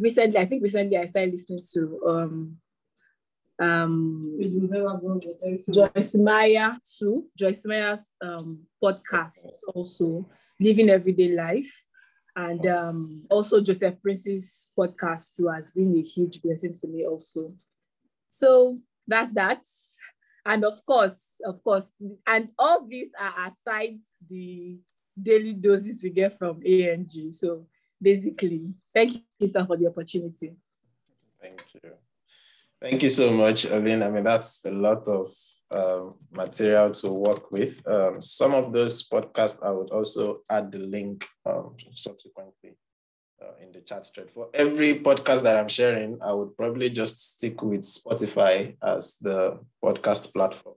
[0.00, 2.56] recently, I think recently I started listening to um,
[3.60, 4.40] um,
[5.70, 7.26] Joyce Meyer too.
[7.38, 11.72] Joyce Meyer's um, podcast also, Living Everyday Life.
[12.34, 17.54] And um, also Joseph Prince's podcast too has been a huge blessing for me also.
[18.28, 19.60] So that's that.
[20.44, 21.92] And of course, of course,
[22.26, 24.80] and all these are aside the
[25.20, 27.32] daily doses we get from ANG.
[27.32, 27.66] So
[28.00, 30.54] basically, thank you, sir, for the opportunity.
[31.40, 31.90] Thank you.
[32.80, 34.02] Thank you so much, Olin.
[34.02, 35.28] I mean, that's a lot of
[35.70, 37.86] um, material to work with.
[37.88, 42.76] Um, some of those podcasts, I would also add the link um, subsequently
[43.42, 44.30] uh, in the chat thread.
[44.30, 49.60] For every podcast that I'm sharing, I would probably just stick with Spotify as the
[49.82, 50.76] podcast platform.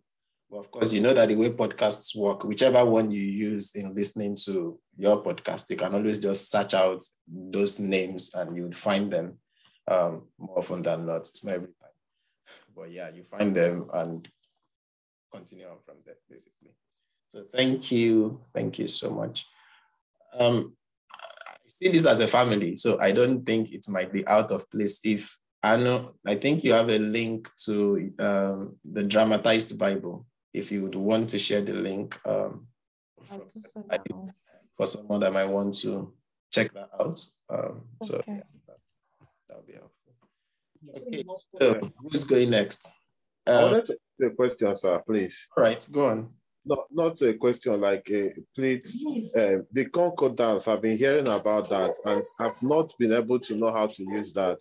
[0.52, 4.36] Of course, you know that the way podcasts work, whichever one you use in listening
[4.46, 9.12] to your podcast, you can always just search out those names and you would find
[9.12, 9.40] them
[9.90, 11.28] um, more often than not.
[11.28, 11.92] It's not every time.
[12.74, 14.28] But yeah, you find them and
[15.34, 16.72] continue on from there, basically.
[17.28, 18.40] So thank you.
[18.54, 19.46] Thank you so much.
[20.34, 20.78] Um,
[21.12, 24.70] I see this as a family, so I don't think it might be out of
[24.72, 30.26] place if I know, I think you have a link to um, the dramatized Bible.
[30.58, 32.68] If you would want to share the link um,
[33.24, 34.00] from- so I-
[34.76, 36.14] for someone that might want to
[36.52, 37.20] check that out.
[37.50, 38.34] Um, so Okay.
[38.38, 38.78] yeah, that,
[39.48, 40.14] that'll be helpful.
[40.98, 41.24] Okay,
[41.60, 42.88] so who's going next?
[43.46, 45.48] I Uh, wanted to ask you a question, sir, please.
[45.56, 46.20] all right, go on.
[46.66, 48.22] Not not a question like a
[48.56, 48.88] please.
[49.36, 50.68] Uh, the concordance.
[50.68, 54.34] I've been hearing about that and I've not been able to know how to use
[54.34, 54.58] that.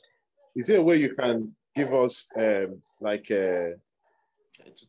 [0.55, 3.75] Is there a way you can give us um, like a,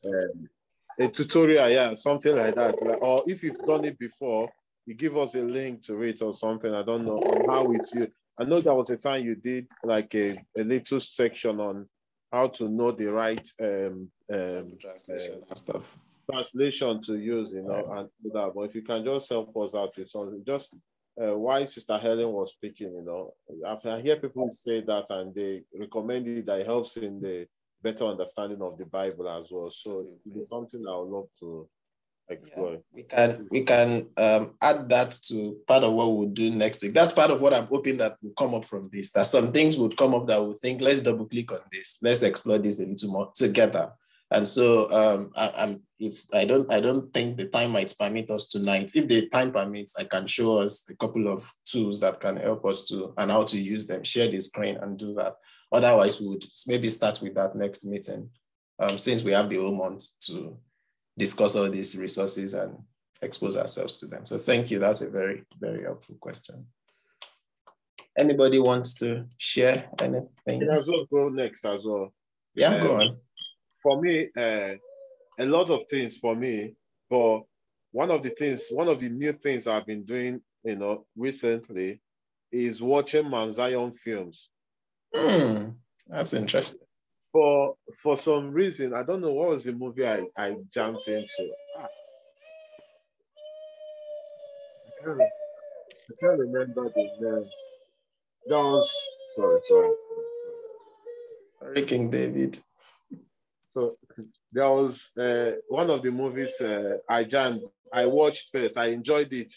[0.05, 0.49] um,
[0.99, 4.49] a tutorial, yeah, something like that, like, or if you've done it before,
[4.85, 6.73] you give us a link to it or something.
[6.73, 8.11] I don't know how it's used.
[8.39, 11.87] I know there was a time you did like a, a little section on
[12.31, 15.97] how to know the right um, um, Translation and stuff.
[16.29, 18.51] translation to use, you know, and do that.
[18.53, 20.73] But if you can just help us out with something, just
[21.21, 23.33] uh, why Sister Helen was speaking, you know,
[23.65, 27.47] after I hear people say that and they recommend it, that it helps in the
[27.81, 29.69] better understanding of the Bible as well.
[29.71, 31.69] So it's something I would love to
[32.29, 32.77] explore.
[32.93, 36.93] We can we can um, add that to part of what we'll do next week.
[36.93, 39.11] That's part of what I'm hoping that will come up from this.
[39.11, 42.23] That some things would come up that we'll think, let's double click on this, let's
[42.23, 43.91] explore this a little more together.
[44.29, 48.29] And so um, I, I'm if I don't I don't think the time might permit
[48.29, 48.91] us tonight.
[48.93, 52.65] If the time permits, I can show us a couple of tools that can help
[52.65, 55.35] us to and how to use them, share the screen and do that.
[55.71, 58.29] Otherwise, we would maybe start with that next meeting,
[58.79, 60.57] um, since we have the whole month to
[61.17, 62.77] discuss all these resources and
[63.21, 64.25] expose ourselves to them.
[64.25, 64.79] So thank you.
[64.79, 66.65] That's a very, very helpful question.
[68.17, 70.59] Anybody wants to share anything?
[70.61, 72.13] Can as well go next as well.
[72.55, 73.17] Yeah, go Um, on.
[73.81, 74.75] for me, uh,
[75.39, 76.75] a lot of things for me,
[77.09, 77.41] but
[77.91, 82.01] one of the things, one of the new things I've been doing, you know, recently
[82.51, 84.49] is watching Mount Zion films.
[85.15, 85.69] Hmm,
[86.07, 86.81] that's interesting.
[87.31, 91.51] For for some reason, I don't know what was the movie I, I jumped into.
[91.77, 91.87] Ah.
[94.87, 97.49] I can't, I can't remember the name.
[98.47, 98.89] That was
[99.35, 99.91] sorry, sorry.
[101.59, 102.59] Sorry, King David.
[103.67, 103.97] So
[104.51, 107.61] there was uh, one of the movies uh, I jammed.
[107.91, 108.77] I watched first.
[108.77, 109.53] I enjoyed it,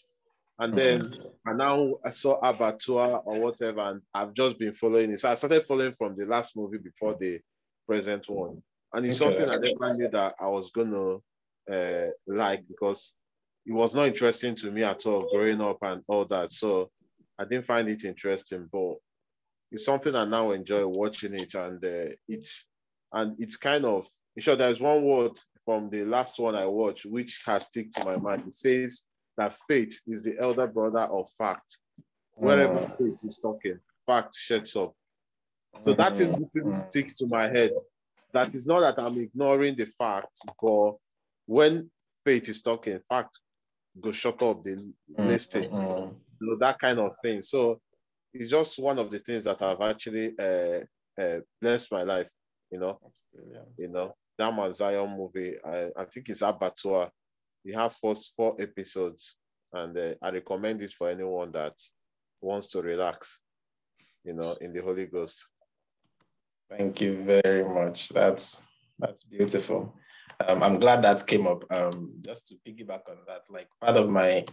[0.60, 1.26] and then Mm-hmm.
[1.46, 5.20] and now I saw Abattoir or whatever, and I've just been following it.
[5.20, 7.40] So I started following from the last movie before the
[7.88, 9.36] present one, and it's Okay.
[9.36, 11.16] something I never knew that I was gonna
[11.72, 13.14] uh, like because
[13.66, 16.50] it was not interesting to me at all growing up and all that.
[16.50, 16.90] So
[17.38, 18.96] I didn't find it interesting, but
[19.72, 22.66] it's something I now enjoy watching it, and uh, it's
[23.12, 24.58] and it's kind of in short.
[24.58, 25.32] There's one word
[25.64, 28.44] from the last one I watched which has stick to my mind.
[28.46, 29.04] It says
[29.40, 31.78] that faith is the elder brother of fact.
[32.34, 32.98] Wherever Mm.
[32.98, 34.92] faith is talking, fact shuts up.
[35.80, 36.76] So that is Mm, didn't mm.
[36.76, 37.72] stick to my head.
[38.34, 40.92] That is not that I'm ignoring the fact, but
[41.46, 41.90] when
[42.24, 43.40] faith is talking, fact
[43.98, 44.92] go shut up the Mm,
[45.30, 45.70] listing.
[45.70, 47.40] mm, You know, that kind of thing.
[47.42, 47.80] So
[48.34, 50.80] it's just one of the things that have actually uh,
[51.20, 52.30] uh, blessed my life.
[52.70, 52.98] You know,
[53.78, 55.54] you know that Mount Zion movie.
[55.64, 57.10] I, I think it's Abattoir.
[57.64, 59.36] It has first four episodes,
[59.72, 61.74] and uh, I recommend it for anyone that
[62.40, 63.42] wants to relax.
[64.24, 65.48] You know, in the Holy Ghost.
[66.68, 68.10] Thank you very much.
[68.10, 68.66] That's
[68.98, 69.94] that's beautiful.
[70.46, 71.64] Um, I'm glad that came up.
[71.70, 74.44] Um, just to piggyback on that, like part of my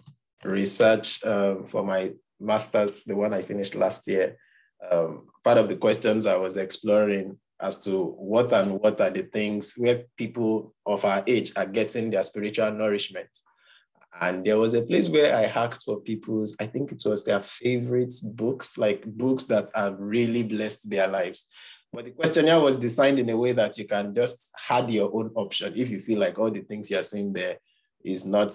[0.43, 4.38] research um, for my master's, the one I finished last year,
[4.91, 9.24] um, part of the questions I was exploring as to what and what are the
[9.24, 13.30] things where people of our age are getting their spiritual nourishment.
[14.20, 17.41] And there was a place where I asked for people's, I think it was their
[17.41, 21.48] favorite books, like books that have really blessed their lives.
[21.93, 25.32] But the questionnaire was designed in a way that you can just add your own
[25.36, 27.58] option if you feel like all the things you're seeing there
[28.04, 28.52] is not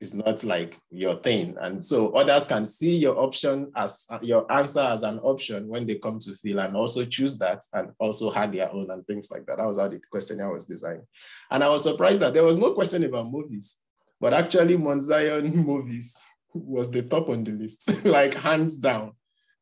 [0.00, 1.56] is not like your thing.
[1.60, 5.86] And so others can see your option as uh, your answer as an option when
[5.86, 9.30] they come to feel and also choose that and also add their own and things
[9.30, 9.58] like that.
[9.58, 11.02] That was how the questionnaire was designed.
[11.50, 13.78] And I was surprised that there was no question about movies,
[14.20, 16.16] but actually Mount Zion movies
[16.54, 19.12] was the top on the list, like hands down.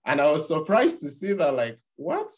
[0.07, 2.31] And I was surprised to see that, like, what?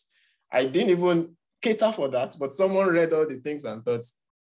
[0.51, 4.05] I didn't even cater for that, but someone read all the things and thought,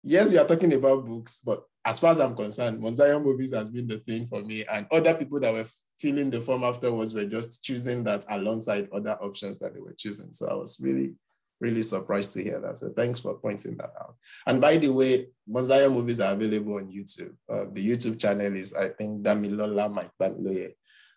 [0.03, 3.69] yes, we are talking about books, but as far as I'm concerned, Mount movies has
[3.69, 4.65] been the thing for me.
[4.65, 5.65] And other people that were
[5.99, 10.31] filling the form afterwards were just choosing that alongside other options that they were choosing.
[10.31, 11.13] So I was really,
[11.59, 12.77] really surprised to hear that.
[12.77, 14.15] So thanks for pointing that out.
[14.45, 17.35] And by the way, Mount movies are available on YouTube.
[17.51, 20.73] Uh, the YouTube channel is, I think, Damilola Mike Bamiloye.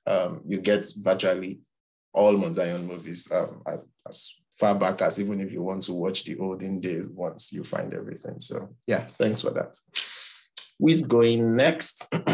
[0.06, 1.60] Um, you get virtually
[2.12, 3.62] all Mount Zion movies um,
[4.08, 7.64] as far back as even if you want to watch the olden days once you
[7.64, 8.38] find everything.
[8.38, 9.76] So yeah, thanks for that.
[10.78, 12.10] Who is going next?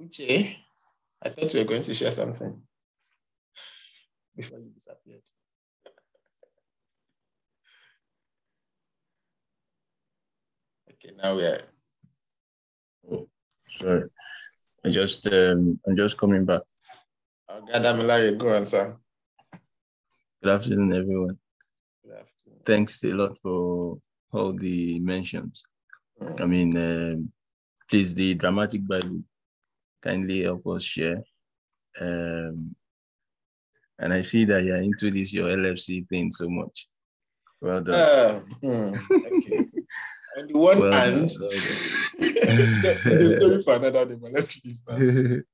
[0.00, 0.56] Uche,
[1.22, 2.60] I thought we were going to share something
[4.36, 5.22] before you disappeared.
[11.04, 11.60] Okay, now we are.
[13.12, 13.28] Oh,
[13.78, 14.08] sorry.
[14.84, 16.62] I just um I'm just coming back.
[17.50, 18.96] Gadamilari, go on, sir.
[20.42, 21.38] Good afternoon, everyone.
[22.04, 22.60] Good afternoon.
[22.64, 23.98] Thanks a lot for
[24.32, 25.62] all the mentions.
[26.20, 26.40] Mm.
[26.40, 27.32] I mean, um,
[27.90, 29.22] please, the dramatic Bible,
[30.02, 31.22] kindly help us share.
[32.00, 32.74] Um,
[33.98, 36.88] and I see that you're into this your LFC thing so much.
[37.60, 37.94] Well done.
[37.94, 39.63] Uh, mm, okay.
[40.36, 41.30] On the one Well hand,
[42.18, 45.44] it's a story for another day, but let's leave that.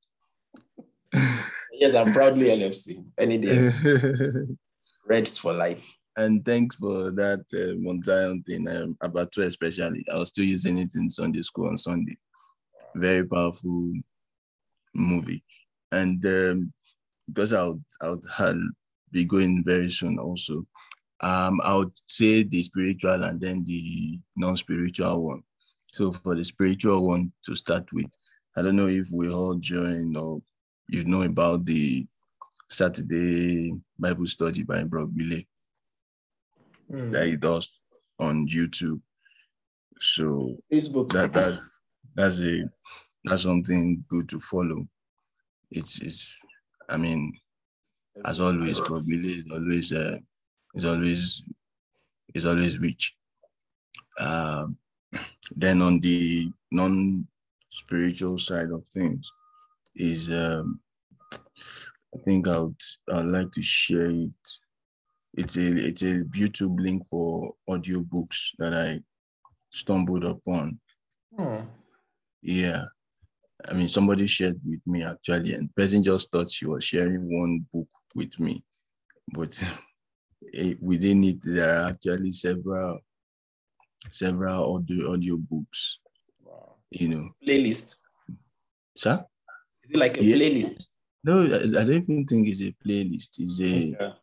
[1.72, 3.04] yes, I'm proudly LFC.
[3.18, 3.70] Any day,
[5.06, 5.84] Reds for life.
[6.16, 10.04] and thanks for that uh, Mount Zion thing um, about two especially.
[10.12, 12.16] I was still using it in Sunday school on Sunday.
[12.94, 13.92] Very powerful
[14.94, 15.44] movie,
[15.92, 16.72] and um,
[17.28, 18.56] because I'll, I would have,
[19.12, 20.64] be going very soon also.
[21.22, 25.42] Um, I would say the spiritual and then the non-spiritual one.
[25.92, 28.06] So for the spiritual one to start with,
[28.56, 30.40] I don't know if we all join or
[30.88, 32.06] you know about the
[32.70, 35.46] Saturday Bible study by Brock Billy
[36.90, 37.12] Mm.
[37.12, 37.78] that he does
[38.18, 39.00] on YouTube.
[40.00, 41.12] So Facebook.
[41.12, 41.60] that that's
[42.14, 42.68] that's a
[43.24, 44.88] that's something good to follow.
[45.70, 46.36] It's it's
[46.88, 47.32] I mean,
[48.24, 50.18] as always, probably is always uh
[50.74, 51.42] is always
[52.34, 53.16] is always rich.
[54.18, 54.78] Um
[55.56, 59.30] then on the non-spiritual side of things
[59.96, 60.80] is um
[61.32, 62.80] I think I would
[63.12, 64.60] I'd like to share it
[65.34, 69.00] it's a it's a YouTube link for audiobooks that I
[69.70, 70.80] stumbled upon.
[71.36, 71.60] Hmm.
[72.42, 72.84] Yeah.
[73.68, 77.66] I mean, somebody shared with me actually, and person just thought she was sharing one
[77.72, 78.64] book with me,
[79.32, 79.62] but
[80.80, 82.98] within it there are actually several,
[84.10, 86.00] several audio audio books.
[86.44, 86.76] Wow.
[86.90, 87.96] You know, Playlist.
[88.96, 89.24] sir.
[89.84, 90.36] Is it like a Yeah.
[90.36, 90.86] playlist?
[91.22, 93.38] No, I, I don't even think it's a playlist.
[93.38, 94.14] It's a Okay.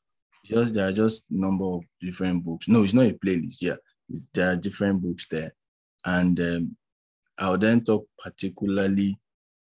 [0.46, 2.68] just there are just number of different books.
[2.68, 3.58] No, it's not a playlist.
[3.62, 3.76] Yeah,
[4.10, 5.54] it's, there are different books there,
[6.06, 6.78] and um,
[7.38, 9.16] I'll then talk particularly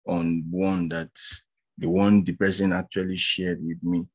[0.06, 1.10] on one that
[1.76, 4.08] the one the person actually shared with me,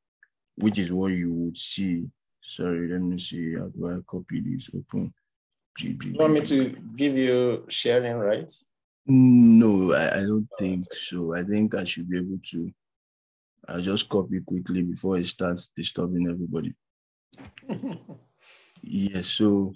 [0.56, 2.10] which is what you would see.
[2.44, 3.56] Sorry, let me see.
[3.56, 4.70] How do I copy this?
[4.76, 5.12] Open.
[5.82, 8.66] You want me to give you sharing rights?
[9.08, 11.36] No, I, I don't think so.
[11.36, 12.72] I think I should be able to.
[13.68, 16.74] I'll just copy quickly before it starts disturbing everybody.
[18.86, 19.74] Yes, so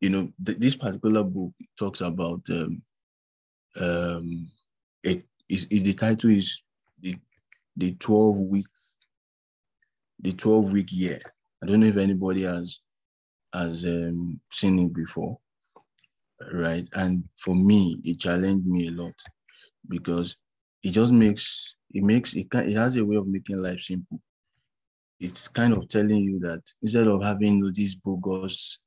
[0.00, 2.82] you know th- this particular book talks about um,
[3.78, 4.50] um,
[5.02, 6.62] it is is the title is
[6.98, 7.14] the
[7.76, 8.66] the twelve week
[10.20, 11.20] the twelve week year.
[11.62, 12.80] I don't know if anybody has
[13.52, 15.38] has um, seen it before,
[16.52, 16.88] right?
[16.94, 19.14] And for me, it challenged me a lot
[19.88, 20.36] because
[20.82, 24.20] it just makes it makes it it has a way of making life simple
[25.20, 28.78] it's kind of telling you that instead of having these bogus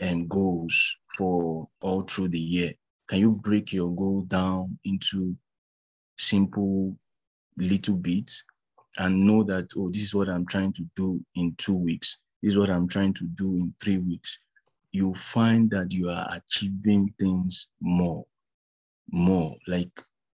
[0.00, 2.72] and goals for all through the year,
[3.06, 5.36] can you break your goal down into
[6.18, 6.96] simple
[7.58, 8.44] little bits
[8.98, 12.52] and know that oh this is what i'm trying to do in two weeks this
[12.52, 14.40] is what i'm trying to do in three weeks
[14.92, 18.24] you find that you are achieving things more
[19.10, 19.90] more like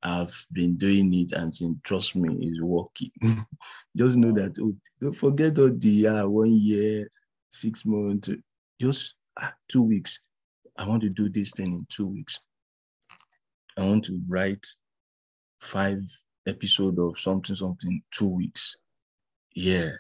[0.04, 3.12] I've been doing it and saying, trust me, it's working.
[3.98, 7.10] just know that, oh, don't forget all the uh, one year,
[7.50, 8.30] six months,
[8.80, 10.20] just ah, two weeks.
[10.78, 12.40] I want to do this thing in two weeks.
[13.78, 14.66] I want to write
[15.60, 16.00] five
[16.48, 18.78] episode of something, something, two weeks.
[19.54, 19.92] Yeah.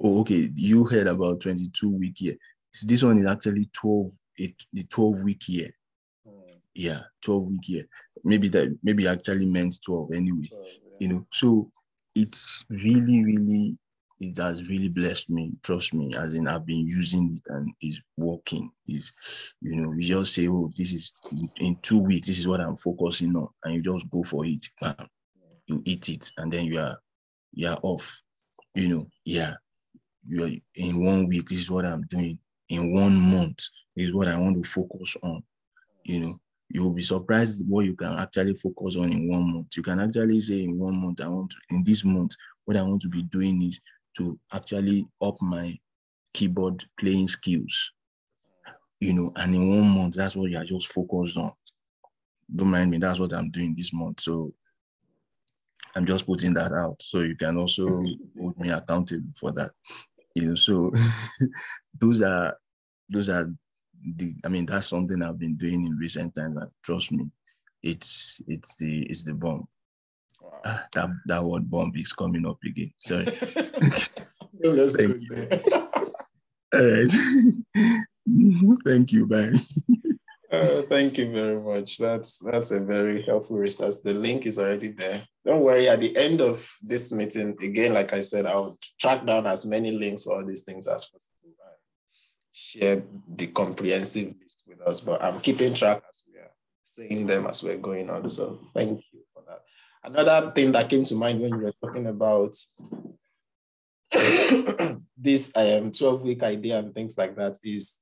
[0.00, 0.50] Oh, okay.
[0.54, 2.36] You heard about 22 week year.
[2.84, 5.70] This one is actually 12, it, the 12 week year
[6.78, 7.84] yeah 12 week year
[8.24, 10.48] maybe that maybe actually meant 12 anyway
[11.00, 11.70] you know so
[12.14, 13.76] it's really really
[14.20, 18.00] it has really blessed me trust me as in i've been using it and it's
[18.16, 18.70] working.
[18.86, 19.12] Is
[19.60, 21.12] you know you just say oh this is
[21.58, 24.66] in two weeks this is what i'm focusing on and you just go for it
[24.80, 24.94] bam,
[25.66, 26.98] you eat it and then you are
[27.52, 28.20] you are off.
[28.74, 29.54] You know yeah
[30.28, 32.38] you are in one week this is what i'm doing.
[32.68, 33.60] In one month
[33.96, 35.42] is what i want to focus on.
[36.04, 36.40] You know
[36.70, 39.76] you will be surprised what you can actually focus on in one month.
[39.76, 42.82] You can actually say in one month, I want to, in this month, what I
[42.82, 43.80] want to be doing is
[44.18, 45.78] to actually up my
[46.34, 47.92] keyboard playing skills.
[49.00, 51.52] You know, and in one month, that's what you are just focused on.
[52.54, 54.20] Don't mind me, that's what I'm doing this month.
[54.20, 54.52] So
[55.94, 56.96] I'm just putting that out.
[57.00, 57.86] So you can also
[58.38, 59.70] hold me accountable for that.
[60.34, 60.92] You know, so
[62.00, 62.56] those are
[63.08, 63.48] those are
[64.16, 66.56] the, I mean, that's something I've been doing in recent times.
[66.56, 67.26] And trust me,
[67.82, 69.68] it's it's the it's the bomb.
[70.48, 70.80] Wow.
[70.94, 72.92] That that word bomb is coming up again.
[72.98, 73.26] Sorry.
[74.60, 75.62] No, that's Thank good.
[75.72, 77.12] All right.
[78.84, 79.26] Thank you.
[79.26, 79.52] Bye.
[80.50, 81.98] Uh, thank you very much.
[81.98, 84.00] That's that's a very helpful resource.
[84.00, 85.22] The link is already there.
[85.44, 85.88] Don't worry.
[85.88, 89.92] At the end of this meeting, again, like I said, I'll track down as many
[89.92, 91.36] links for all these things as possible.
[91.44, 91.76] and
[92.52, 93.02] Share
[93.36, 95.00] the comprehensive list with us.
[95.00, 96.50] But I'm keeping track as we are
[96.82, 98.28] saying them as we're going on.
[98.28, 99.07] So thank you for that.
[100.02, 102.54] Another thing that came to mind when you were talking about
[105.16, 108.00] this um 12 week idea and things like that is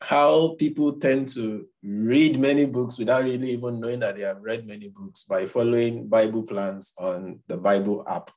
[0.00, 4.66] how people tend to read many books without really even knowing that they have read
[4.66, 8.30] many books by following Bible plans on the Bible app.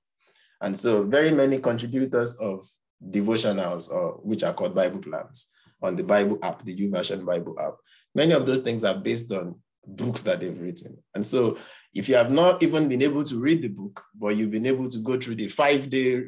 [0.62, 2.66] And so very many contributors of
[3.10, 5.50] devotionals or which are called Bible plans
[5.82, 7.76] on the Bible app, the YouVersion Bible app.
[8.16, 10.98] Many of those things are based on books that they've written.
[11.14, 11.58] And so
[11.94, 14.88] if you have not even been able to read the book, but you've been able
[14.90, 16.26] to go through the five-day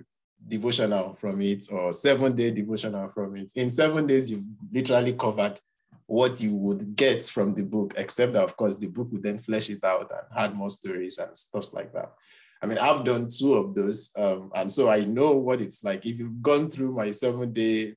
[0.47, 3.51] devotional from it or seven day devotional from it.
[3.55, 5.59] In seven days, you've literally covered
[6.07, 9.37] what you would get from the book, except that, of course, the book would then
[9.37, 12.11] flesh it out and add more stories and stuff like that.
[12.61, 14.11] I mean, I've done two of those.
[14.17, 16.05] Um, and so I know what it's like.
[16.05, 17.95] If you've gone through my seven day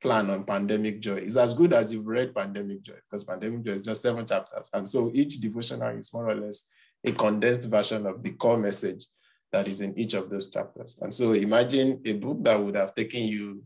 [0.00, 3.72] plan on pandemic joy, it's as good as you've read pandemic joy because pandemic joy
[3.72, 4.70] is just seven chapters.
[4.72, 6.68] And so each devotional is more or less
[7.04, 9.06] a condensed version of the core message
[9.52, 10.98] that is in each of those chapters.
[11.00, 13.62] And so imagine a book that would have taken you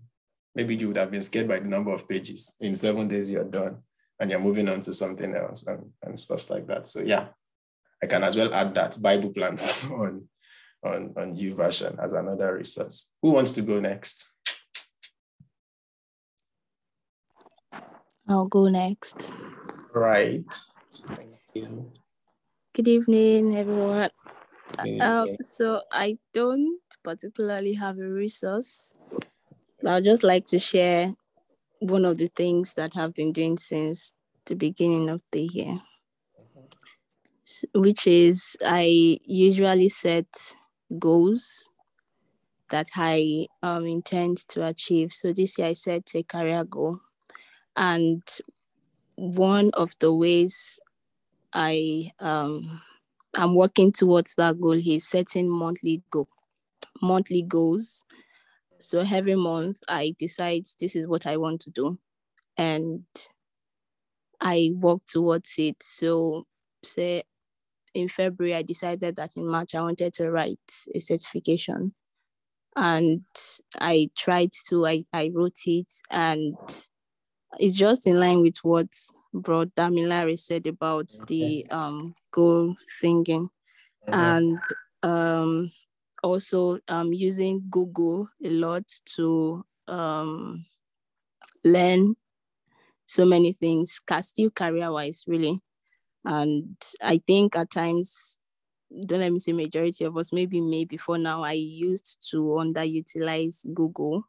[0.54, 2.56] maybe you would have been scared by the number of pages.
[2.60, 3.78] In seven days, you're done
[4.20, 6.86] and you're moving on to something else and, and stuff like that.
[6.86, 7.28] So yeah,
[8.02, 10.28] I can as well add that Bible plans on,
[10.84, 13.16] on, on YouVersion as another resource.
[13.22, 14.30] Who wants to go next?
[18.26, 19.34] I'll go next.
[19.92, 20.44] Right.
[20.92, 21.92] Thank you.
[22.74, 24.10] Good evening, everyone.
[25.00, 28.92] Um, so I don't particularly have a resource.
[29.86, 31.14] I'd just like to share
[31.80, 34.12] one of the things that I've been doing since
[34.46, 35.80] the beginning of the year,
[37.74, 40.26] which is I usually set
[40.98, 41.68] goals
[42.70, 45.12] that I um, intend to achieve.
[45.12, 47.00] So this year I set a career goal,
[47.76, 48.22] and
[49.16, 50.80] one of the ways
[51.54, 52.82] I um,
[53.36, 56.28] I'm working towards that goal He's setting monthly goal
[57.02, 58.04] monthly goals
[58.80, 61.98] so every month I decide this is what I want to do
[62.58, 63.04] and
[64.40, 65.76] I work towards it.
[65.82, 66.44] So
[66.84, 67.22] say
[67.94, 71.94] in February I decided that in March I wanted to write a certification.
[72.76, 73.24] And
[73.80, 76.56] I tried to, I, I wrote it and
[77.58, 78.88] it's just in line with what
[79.32, 81.64] Bro Damilare said about okay.
[81.66, 83.48] the um goal thinking.
[84.06, 84.58] And
[85.02, 85.70] um
[86.24, 88.84] also um, using Google a lot
[89.16, 90.64] to um,
[91.62, 92.16] learn
[93.06, 95.60] so many things, still career wise, really.
[96.24, 98.38] And I think at times,
[99.06, 103.66] don't let me say majority of us, maybe me before now, I used to underutilize
[103.74, 104.24] Google.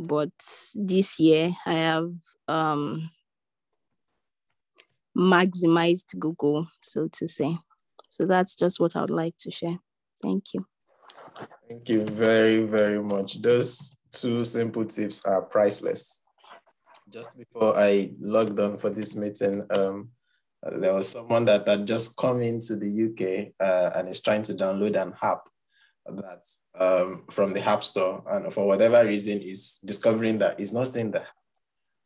[0.00, 0.30] But
[0.74, 2.10] this year, I have
[2.48, 3.10] um,
[5.16, 7.58] maximized Google, so to say.
[8.08, 9.78] So that's just what I would like to share.
[10.22, 10.66] Thank you.
[11.68, 13.42] Thank you very, very much.
[13.42, 16.22] Those two simple tips are priceless.
[17.10, 20.10] Just before I logged on for this meeting, um,
[20.62, 24.54] there was someone that had just come into the UK uh, and is trying to
[24.54, 25.49] download an app
[26.06, 30.88] that's um, from the App Store, and for whatever reason, is discovering that he's not
[30.88, 31.26] seeing that.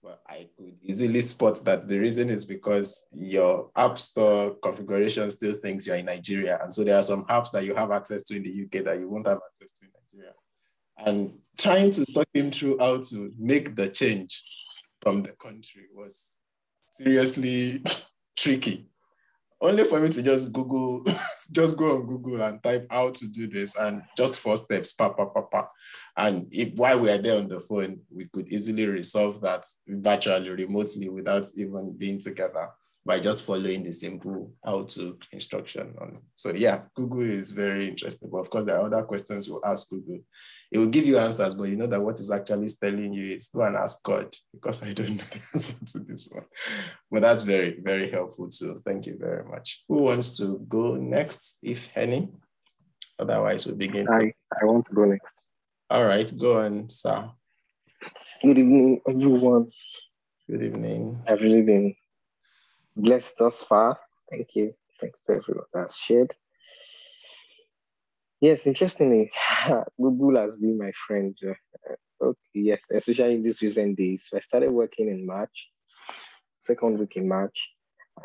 [0.02, 5.54] well, I could easily spot that the reason is because your App Store configuration still
[5.54, 6.58] thinks you're in Nigeria.
[6.62, 8.98] And so there are some apps that you have access to in the UK that
[8.98, 10.34] you won't have access to in Nigeria.
[10.98, 14.42] And trying to talk him through how to make the change
[15.00, 16.36] from the country was
[16.90, 17.82] seriously
[18.36, 18.88] tricky.
[19.60, 21.04] Only for me to just Google,
[21.52, 25.08] just go on Google and type how to do this and just four steps, pa,
[25.08, 25.68] pa, pa, pa.
[26.16, 30.50] And if while we are there on the phone, we could easily resolve that virtually,
[30.50, 32.68] remotely, without even being together
[33.06, 36.18] by just following the simple how to instruction on.
[36.34, 38.30] So yeah, Google is very interesting.
[38.32, 40.20] But of course, there are other questions you ask Google.
[40.72, 43.48] It will give you answers, but you know that what is actually telling you is
[43.48, 46.46] go and ask God because I don't know the answer to this one.
[47.10, 48.80] But that's very, very helpful too.
[48.86, 49.84] Thank you very much.
[49.88, 52.30] Who wants to go next, if any?
[53.18, 54.08] Otherwise, we begin.
[54.08, 55.42] I, I want to go next.
[55.90, 57.30] All right, go on, sir.
[58.42, 59.70] Good evening, everyone.
[60.50, 61.22] Good evening.
[61.28, 61.94] I've really been
[62.96, 63.98] blessed thus far.
[64.30, 64.74] Thank you.
[65.00, 66.34] Thanks to everyone that's shared.
[68.40, 69.30] Yes, interestingly,
[70.00, 71.36] Google has been my friend.
[71.46, 74.28] Uh, okay, yes, especially in these recent days.
[74.34, 75.70] I started working in March,
[76.58, 77.70] second week in March,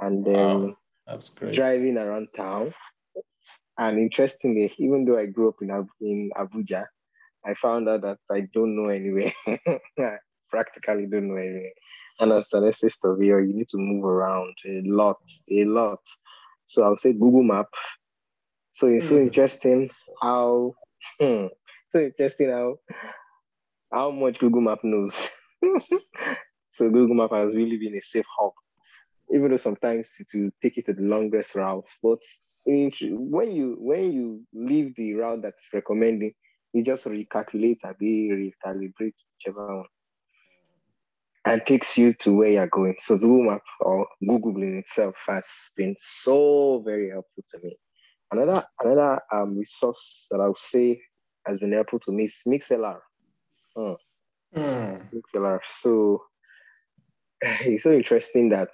[0.02, 1.54] and then wow, that's great.
[1.54, 2.74] driving around town.
[3.78, 5.70] And interestingly, even though I grew up in,
[6.02, 6.86] in Abuja,
[7.46, 9.34] I found out that I don't know anywhere.
[10.50, 11.72] practically don't know anywhere.
[12.20, 16.00] And as an sister here, you need to move around a lot, a lot.
[16.66, 17.68] So I'll say Google Map.
[18.72, 19.10] So it's mm.
[19.10, 19.22] so hmm.
[19.22, 19.90] interesting
[20.22, 20.74] how
[21.20, 21.48] hmm,
[21.90, 22.76] so interesting how
[23.92, 25.16] how much Google Map knows.
[26.68, 28.52] so Google Map has really been a safe hub,
[29.34, 31.90] even though sometimes it will take you to the longest route.
[32.04, 32.20] But
[32.66, 32.92] in,
[33.32, 36.34] when you when you leave the route that's recommending,
[36.74, 39.86] you just recalculate a bit, recalibrate whichever one,
[41.46, 42.96] and takes you to where you're going.
[43.00, 47.78] So Google Map or Google in itself has been so very helpful to me.
[48.32, 51.02] Another another um, resource that I would say
[51.46, 53.00] has been helpful to me is Mixlr.
[53.78, 53.98] Mm.
[54.56, 55.10] Mm.
[55.14, 55.60] Mixlr.
[55.66, 56.24] So
[57.42, 58.70] it's so interesting that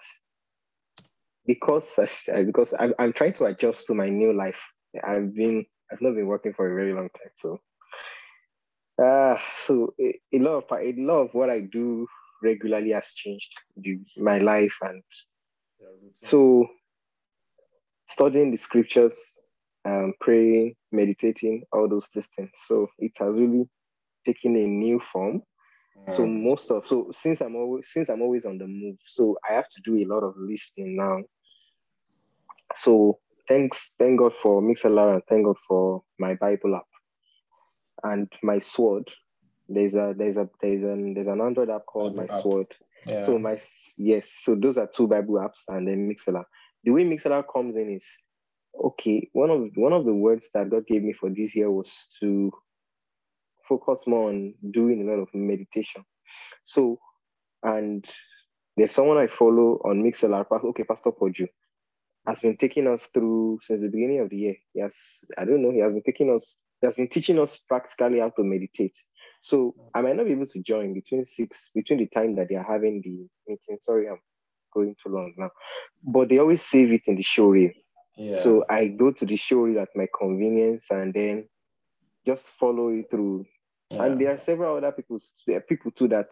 [1.45, 1.99] because
[2.33, 4.59] I, because I'm, I'm trying to adjust to my new life.
[5.03, 7.59] I've been I've not been working for a very long time, so
[9.01, 12.07] uh, so a, a, lot of a lot of what I do
[12.43, 15.03] regularly has changed the, my life, and
[16.13, 16.67] so
[18.07, 19.39] studying the scriptures,
[19.85, 22.51] um, praying, meditating, all those things.
[22.55, 23.67] So it has really
[24.25, 25.41] taken a new form,
[26.07, 26.43] So Mm.
[26.43, 29.69] most of so since I'm always since I'm always on the move, so I have
[29.69, 31.23] to do a lot of listening now.
[32.75, 36.87] So thanks, thank God for Mixlr and thank God for my Bible app
[38.03, 39.09] and my sword.
[39.67, 42.41] There's a there's a there's an there's an Android app called My app.
[42.41, 42.67] Sword.
[43.07, 43.21] Yeah.
[43.21, 43.57] So my
[43.97, 46.43] yes, so those are two Bible apps and then Mixlr.
[46.83, 48.05] The way Mixlr comes in is
[48.83, 49.29] okay.
[49.33, 52.51] One of one of the words that God gave me for this year was to
[53.67, 56.03] focus more on doing a lot of meditation.
[56.63, 56.99] So
[57.63, 58.05] and
[58.77, 61.47] there's someone I follow on Mixlr, okay, Pastor Poju,
[62.27, 64.55] has been taking us through since the beginning of the year.
[64.73, 68.19] Yes, I don't know, he has been taking us, he has been teaching us practically
[68.19, 68.97] how to meditate.
[69.45, 72.55] So I might not be able to join between six, between the time that they
[72.55, 73.77] are having the meeting.
[73.79, 74.19] Sorry, I'm
[74.73, 75.51] going too long now.
[76.03, 77.71] But they always save it in the show reel.
[78.17, 78.33] yeah.
[78.41, 81.47] So I go to the show reel at my convenience and then
[82.25, 83.45] just follow it through
[83.91, 86.31] and there are several other people there are people too that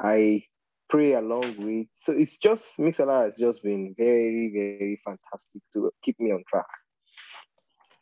[0.00, 0.44] I
[0.88, 1.86] pray along with.
[1.92, 6.66] So it's just Mixlr has just been very, very fantastic to keep me on track.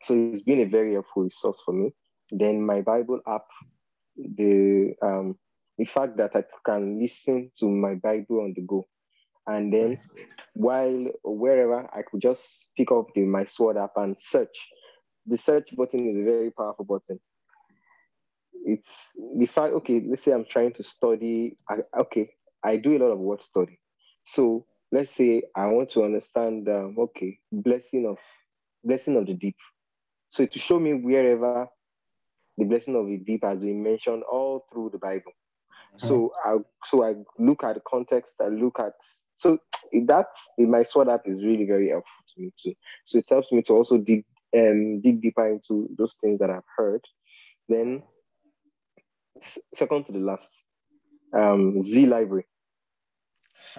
[0.01, 1.91] So it's been a very helpful resource for me.
[2.31, 3.45] Then my Bible app,
[4.15, 5.37] the um
[5.77, 8.85] the fact that I can listen to my Bible on the go.
[9.47, 9.99] And then
[10.53, 14.69] while wherever I could just pick up the my sword app and search.
[15.25, 17.17] The search button is a very powerful button
[18.63, 22.29] it's the fact okay let's say i'm trying to study I, okay
[22.63, 23.79] i do a lot of word study
[24.23, 28.17] so let's say i want to understand um, okay blessing of
[28.83, 29.57] blessing of the deep
[30.29, 31.67] so to show me wherever
[32.57, 35.31] the blessing of the deep has been mentioned all through the bible.
[35.97, 38.93] So i so i look at the context i look at
[39.35, 39.59] so
[40.07, 40.27] that
[40.57, 42.73] my sword app is really very helpful to me too.
[43.05, 44.25] So it helps me to also dig
[44.55, 47.01] um dig deeper into those things that i've heard.
[47.69, 48.03] Then
[49.73, 50.65] second to the last,
[51.33, 52.45] um, Z Library.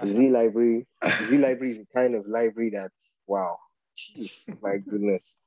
[0.05, 0.87] Z Library,
[1.29, 3.59] Z Library is the kind of library that's wow,
[3.97, 5.41] jeez, my goodness.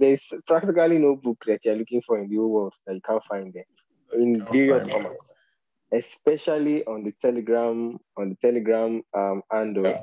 [0.00, 3.22] There's practically no book that you're looking for in the whole world that you can't
[3.24, 3.66] find there
[4.18, 4.92] in Can't various it.
[4.92, 5.34] formats,
[5.92, 10.00] especially on the Telegram, on the Telegram um, handle Yeah.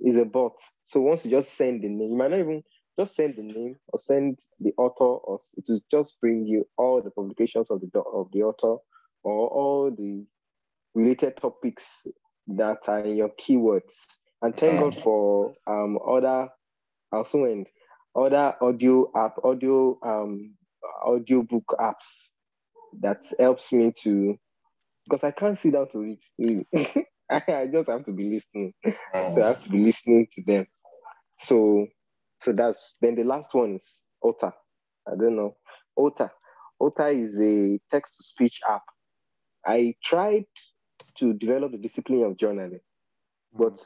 [0.00, 0.58] is a bot.
[0.84, 2.62] So once you just send the name, you might not even
[2.98, 7.00] just send the name or send the author, or it will just bring you all
[7.00, 8.76] the publications of the of the author
[9.22, 10.26] or all the
[10.94, 12.06] related topics
[12.48, 13.94] that are in your keywords.
[14.42, 16.48] And thank God for um other
[17.12, 17.66] also and
[18.14, 20.54] other audio app, audio um
[21.04, 22.28] audio book apps
[23.00, 24.38] that helps me to
[25.04, 26.66] because I can't sit down to read.
[27.30, 28.74] I just have to be listening.
[28.84, 30.66] So I have to be listening to them.
[31.38, 31.86] So
[32.38, 34.52] so that's then the last one is Otter.
[35.06, 35.56] I don't know.
[35.96, 36.30] Otter.
[36.80, 38.82] Otter is a text to speech app.
[39.64, 40.44] I tried
[41.18, 42.80] to develop the discipline of journaling,
[43.52, 43.84] but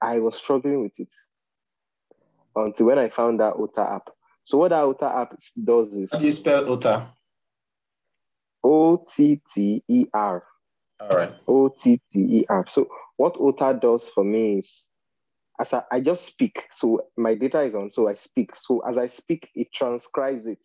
[0.00, 1.12] I was struggling with it
[2.56, 4.10] until when I found that Otter app.
[4.44, 7.06] So what that Otter app does is How do you spell Otter?
[8.62, 10.44] O T T E R.
[11.00, 11.34] All right.
[11.46, 12.64] O T T E R.
[12.68, 14.88] So what Otter does for me is
[15.60, 16.66] as I, I just speak.
[16.72, 18.56] So my data is on, so I speak.
[18.56, 20.64] So as I speak, it transcribes it.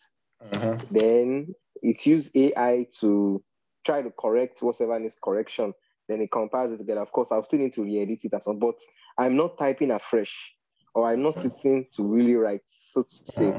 [0.52, 0.82] Mhm.
[0.90, 3.44] Then it uses AI to
[3.86, 5.74] try to correct whatever needs correction.
[6.08, 7.02] Then it compiles it together.
[7.02, 8.76] Of course, I'll still need to re-edit it as well, but
[9.18, 10.54] I'm not typing afresh
[11.00, 13.54] or I'm not sitting to really write, so to say.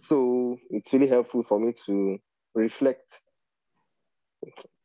[0.00, 2.18] So it's really helpful for me to
[2.54, 3.20] reflect.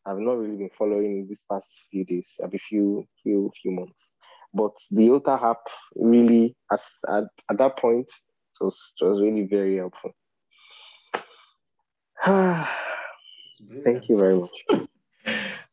[0.05, 4.15] I've not really been following these past few days, a few few few months.
[4.53, 5.65] But the Otter app
[5.95, 10.11] really, as at, at that point, it was, it was really very helpful.
[13.83, 14.87] Thank you very much.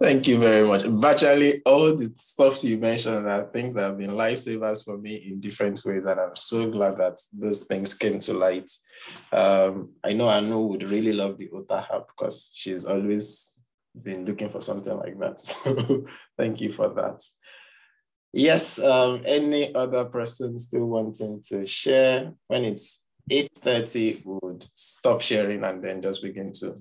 [0.00, 0.84] Thank you very much.
[0.84, 5.40] Virtually all the stuff you mentioned are things that have been lifesavers for me in
[5.40, 8.70] different ways, and I'm so glad that those things came to light.
[9.32, 13.58] Um, I know Anu would really love the Otter because she's always
[14.00, 15.40] been looking for something like that.
[15.64, 16.06] So
[16.38, 17.20] thank you for that.
[18.32, 22.32] Yes, um, any other person still wanting to share?
[22.46, 26.76] When it's 8.30, we would stop sharing and then just begin to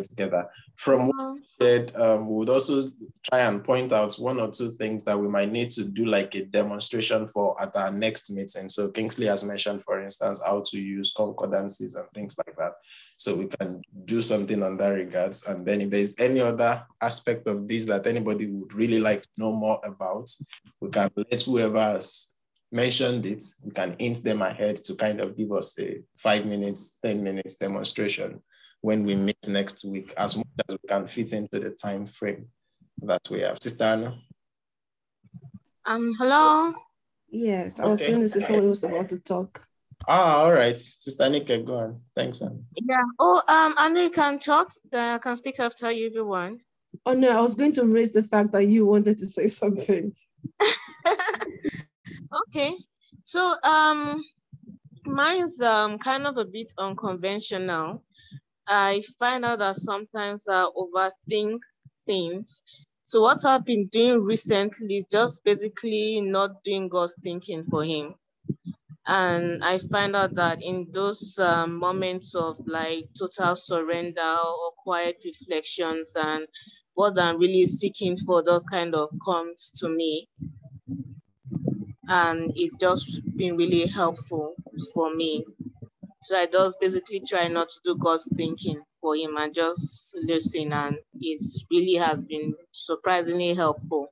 [0.00, 0.48] together.
[0.76, 2.88] From what you shared, um, we would also
[3.28, 6.34] try and point out one or two things that we might need to do like
[6.34, 8.68] a demonstration for at our next meeting.
[8.68, 12.72] So Kingsley has mentioned, for instance, how to use concordances and things like that.
[13.16, 15.46] So we can do something on that regards.
[15.46, 19.28] And then if there's any other aspect of this that anybody would really like to
[19.36, 20.30] know more about,
[20.80, 22.28] we can let whoever has
[22.72, 26.96] mentioned it, we can hint them ahead to kind of give us a five minutes,
[27.02, 28.40] 10 minutes demonstration
[28.82, 32.48] when we meet next week, as much as we can fit into the time frame
[33.00, 33.62] that we have.
[33.62, 34.18] Sister Anna.
[35.86, 36.72] Um, hello.
[37.30, 39.66] Yes, I was going to say someone was about to talk.
[40.06, 40.76] Ah, all right.
[40.76, 42.00] Sister Nika, go on.
[42.14, 42.58] Thanks, Anna.
[42.74, 43.04] Yeah.
[43.18, 44.72] Oh, um, Anna you can talk.
[44.92, 46.60] I can speak after you if you want.
[47.06, 50.12] Oh no, I was going to raise the fact that you wanted to say something.
[52.48, 52.74] okay.
[53.24, 54.22] So um
[55.06, 58.02] mine's um kind of a bit unconventional.
[58.66, 61.58] I find out that sometimes I overthink
[62.06, 62.62] things.
[63.04, 68.14] So what I've been doing recently is just basically not doing God's thinking for him.
[69.06, 75.16] And I find out that in those um, moments of like total surrender or quiet
[75.24, 76.46] reflections and
[76.94, 80.28] what I'm really seeking for, those kind of comes to me.
[82.08, 84.54] And it's just been really helpful
[84.94, 85.44] for me.
[86.22, 90.72] So I just basically try not to do God's thinking for him and just listen.
[90.72, 94.08] And it really has been surprisingly helpful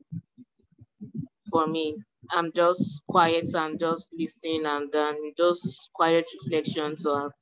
[1.50, 1.96] for me.
[2.32, 7.32] I'm just quiet and just listening and then those quiet reflections or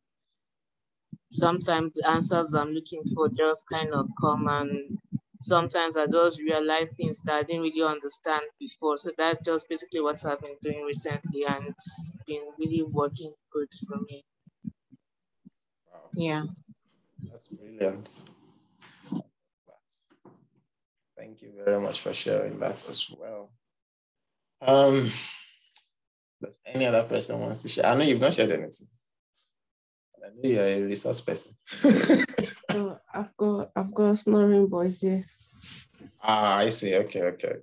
[1.33, 4.99] sometimes the answers I'm looking for just kind of come and
[5.41, 8.97] sometimes I just realize things that I didn't really understand before.
[8.99, 13.69] So that's just basically what I've been doing recently and it's been really working good
[13.87, 14.25] for me.
[16.19, 16.47] Yeah.
[17.31, 18.25] That's brilliant.
[21.16, 23.53] Thank you very much for sharing that as well.
[24.61, 25.12] Um,
[26.43, 27.87] does any other person wants to share?
[27.87, 28.89] I know you've not shared anything.
[30.16, 31.53] I know you're a resource person.
[32.75, 35.25] oh, I've got I've got snoring boys here.
[36.21, 36.97] Ah, I see.
[36.97, 37.59] Okay, okay.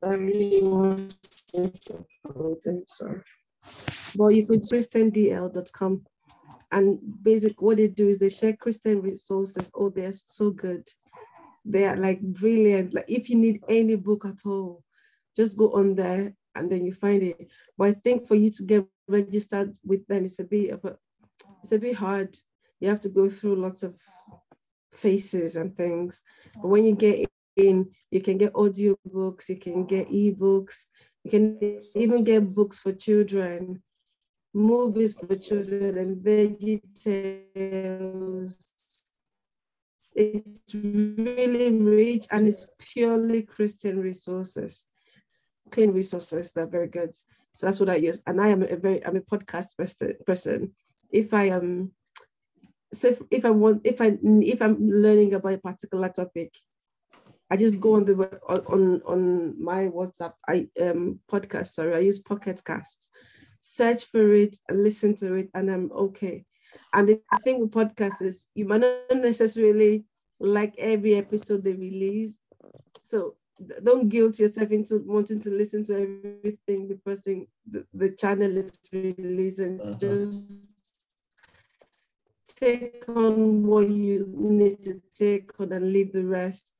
[0.00, 1.16] I really want
[1.52, 3.22] to sorry.
[4.16, 6.06] But you could christiandl.com
[6.72, 9.70] and basic what they do is they share Christian resources.
[9.74, 10.88] Oh, they're so good.
[11.64, 12.94] They are like brilliant.
[12.94, 14.82] Like if you need any book at all,
[15.36, 17.48] just go on there and then you find it.
[17.76, 20.96] But I think for you to get registered with them, it's a bit of a,
[21.62, 22.36] it's a bit hard.
[22.80, 23.94] You have to go through lots of
[24.92, 26.20] faces and things.
[26.54, 30.84] But when you get in, you can get audio books, you can get ebooks,
[31.26, 33.82] you can even get books for children,
[34.54, 38.70] movies for children, and veggie tales.
[40.14, 44.84] It's really rich and it's purely Christian resources,
[45.70, 47.14] clean resources that are very good.
[47.56, 48.22] So that's what I use.
[48.26, 49.76] And I am a very, I'm a podcast
[50.26, 50.74] person.
[51.10, 51.92] If I am,
[52.92, 56.54] so if, if I want, if I, if I'm learning about a particular topic,
[57.50, 61.68] I just go on the on on my WhatsApp I um podcast.
[61.68, 63.08] Sorry, I use Pocket Cast.
[63.60, 66.44] Search for it listen to it, and I'm okay.
[66.92, 70.04] And the thing with podcasts is you might not necessarily
[70.40, 72.38] like every episode they release.
[73.02, 73.36] So
[73.82, 78.78] don't guilt yourself into wanting to listen to everything the person the, the channel is
[78.92, 79.80] releasing.
[79.80, 79.94] Uh-huh.
[79.98, 80.74] Just
[82.46, 86.75] take on what you need to take on and leave the rest.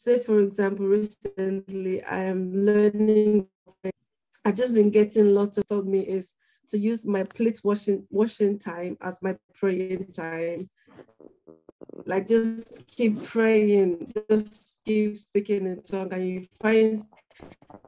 [0.00, 3.48] Say, for example, recently I am learning,
[4.44, 6.34] I've just been getting lots of told me is
[6.68, 10.70] to use my plate washing washing time as my praying time.
[12.06, 17.04] Like just keep praying, just keep speaking in tongue, and you find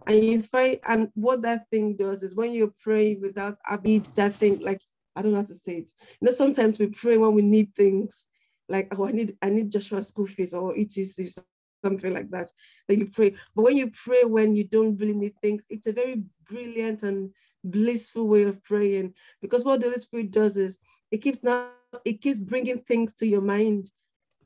[0.08, 4.34] and you find and what that thing does is when you pray without abid that
[4.34, 4.82] thing, like
[5.14, 5.92] I don't know how to say it.
[6.20, 8.26] You know, sometimes we pray when we need things,
[8.68, 11.44] like oh, I need I need Joshua school fees or etc
[11.82, 12.48] something like that,
[12.88, 13.34] that you pray.
[13.54, 17.30] But when you pray when you don't really need things, it's a very brilliant and
[17.64, 19.12] blissful way of praying
[19.42, 20.78] because what the Holy Spirit does is
[21.10, 21.68] it keeps now
[22.04, 23.90] it keeps bringing things to your mind,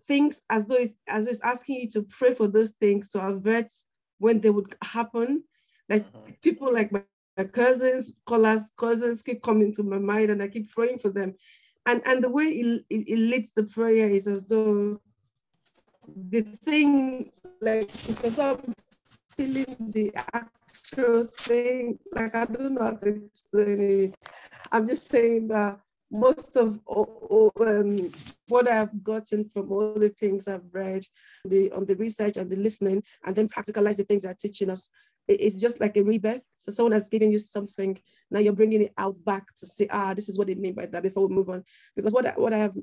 [0.07, 3.21] things as though it's as though it's asking you to pray for those things to
[3.21, 3.71] avert
[4.19, 5.45] when they would happen.
[5.89, 6.33] Like uh-huh.
[6.43, 7.03] people like my,
[7.37, 11.35] my cousins, callers, cousins keep coming to my mind, and I keep praying for them.
[11.87, 15.01] And and the way it, it, it leads the prayer is as though
[16.31, 17.31] the thing
[17.61, 18.75] like because I'm
[19.37, 24.15] feeling the actual thing, like I don't know how to explain it.
[24.73, 25.81] I'm just saying that
[26.11, 28.13] most of um,
[28.49, 31.05] what I've gotten from all the things I've read,
[31.45, 34.91] the on the research and the listening, and then practicalize the things they're teaching us,
[35.27, 36.45] it's just like a rebirth.
[36.57, 37.99] So someone has given you something,
[38.31, 40.87] now you're bringing it out back to say, ah, this is what they mean by
[40.87, 41.65] that before we move on.
[41.97, 42.77] Because what I, what I have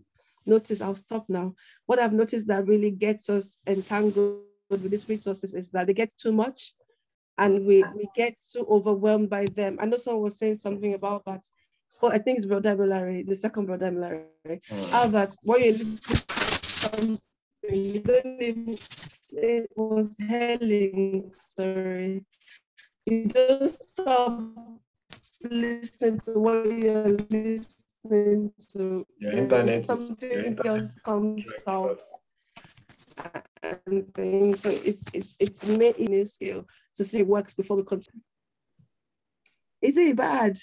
[0.46, 1.56] noticed, I'll stop now.
[1.86, 6.18] What I've noticed that really gets us entangled with these resources is that they get
[6.18, 6.74] too much
[7.38, 9.78] and we, we get too overwhelmed by them.
[9.82, 11.44] I know someone was saying something about that.
[12.02, 14.26] Oh, I think it's Brother Larry, the second Brother Larry.
[14.46, 14.90] Mm.
[14.90, 17.20] How about when you listen to something,
[17.64, 18.78] you don't even,
[19.34, 22.26] it was hailing, sorry.
[23.06, 24.42] You don't stop
[25.44, 29.06] listening to what you're listening to.
[29.20, 32.02] Your internet Something your internet else comes out
[33.64, 34.62] and things.
[34.62, 38.22] So it's it's it's made in a scale to see it works before we continue.
[39.82, 40.58] Is it bad?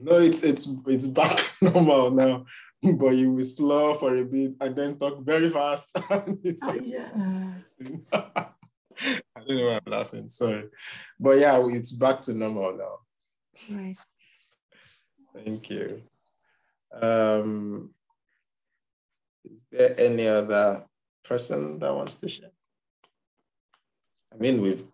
[0.00, 2.44] No, it's it's it's back normal now,
[2.82, 5.88] but you will slow for a bit and then talk very fast.
[6.44, 7.54] It's- Ah, yeah.
[9.34, 10.28] I don't know why I'm laughing.
[10.28, 10.68] Sorry,
[11.18, 12.98] but yeah, it's back to normal now.
[13.76, 13.96] Right.
[15.34, 16.02] Thank you.
[17.00, 17.94] Um,
[19.44, 20.84] is there any other
[21.24, 22.50] person that wants to share?
[24.32, 24.84] I mean, we've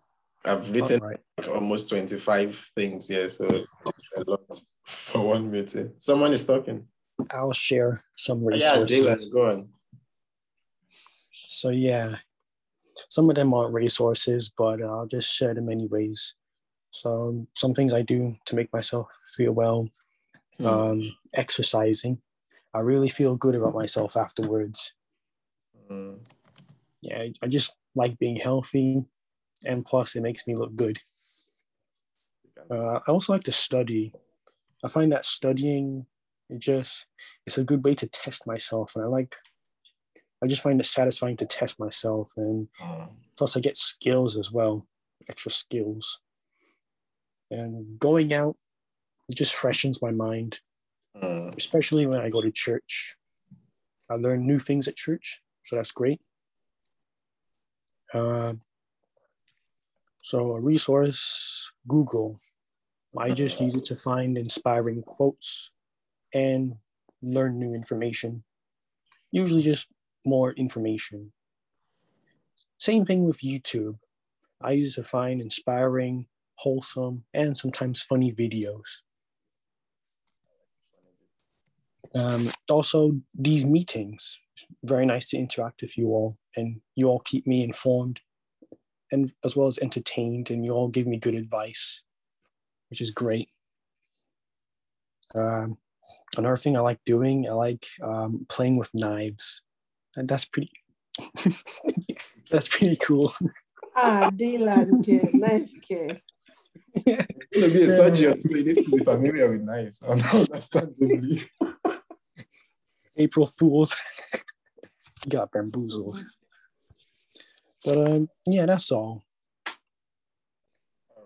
[0.45, 1.19] I've written right.
[1.37, 5.93] like almost 25 things here, so it's a lot for one meeting.
[5.97, 6.87] Someone is talking.
[7.31, 8.97] I'll share some resources.
[8.97, 9.13] Yeah.
[9.13, 9.69] Dylan, go on.
[11.49, 12.15] So yeah,
[13.09, 16.35] some of them aren't resources, but I'll just share them anyways.
[16.91, 19.89] So some things I do to make myself feel well.
[20.65, 22.21] Um, exercising.
[22.73, 24.93] I really feel good about myself afterwards.
[25.89, 26.19] Mm,
[27.01, 29.05] Yeah, I- I just like being healthy,
[29.65, 30.99] and plus it makes me look good.
[32.69, 34.13] Uh, I also like to study.
[34.83, 36.05] I find that studying
[36.49, 37.05] it just
[37.45, 39.35] it's a good way to test myself, and I like.
[40.41, 44.51] I just find it satisfying to test myself, and mm, plus I get skills as
[44.51, 44.87] well,
[45.29, 46.21] extra skills.
[47.51, 48.55] And going out,
[49.29, 50.59] it just freshens my mind,
[51.15, 53.15] mm, especially when I go to church.
[54.09, 56.19] I learn new things at church, so that's great.
[58.11, 58.53] Uh,
[60.21, 62.39] so a resource, Google.
[63.17, 65.71] I just use it to find inspiring quotes
[66.33, 66.75] and
[67.21, 68.43] learn new information.
[69.31, 69.87] Usually just
[70.25, 71.33] more information.
[72.77, 73.97] Same thing with YouTube.
[74.61, 79.01] I use it to find inspiring, wholesome, and sometimes funny videos.
[82.15, 84.39] Um, also, these meetings,
[84.83, 88.21] very nice to interact with you all, and you all keep me informed
[89.11, 92.01] and as well as entertained, and you all give me good advice,
[92.89, 93.49] which is great.
[95.33, 95.77] Um,
[96.37, 99.61] another thing I like doing, I like um, playing with knives,
[100.15, 100.71] and that's pretty.
[102.51, 103.33] that's pretty cool.
[103.95, 106.21] Ah, Dylan, okay, knife, okay.
[106.95, 110.01] It's gonna be a surgeon, so you need to be familiar with knives.
[110.07, 111.41] Understandably.
[113.19, 113.95] April Fools.
[115.29, 116.23] Got bamboozled.
[117.85, 119.23] But um, yeah, that's all.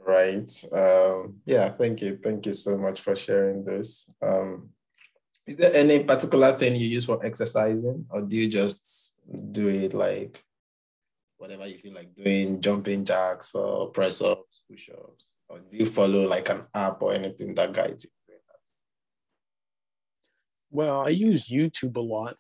[0.05, 0.51] Right.
[0.73, 2.19] Um, yeah, thank you.
[2.21, 4.09] Thank you so much for sharing this.
[4.21, 4.69] Um,
[5.45, 9.17] is there any particular thing you use for exercising, or do you just
[9.51, 10.43] do it like
[11.37, 15.85] whatever you feel like doing, jumping jacks or press ups, push ups, or do you
[15.85, 18.22] follow like an app or anything that guides you?
[20.74, 22.34] Well, I use YouTube a lot,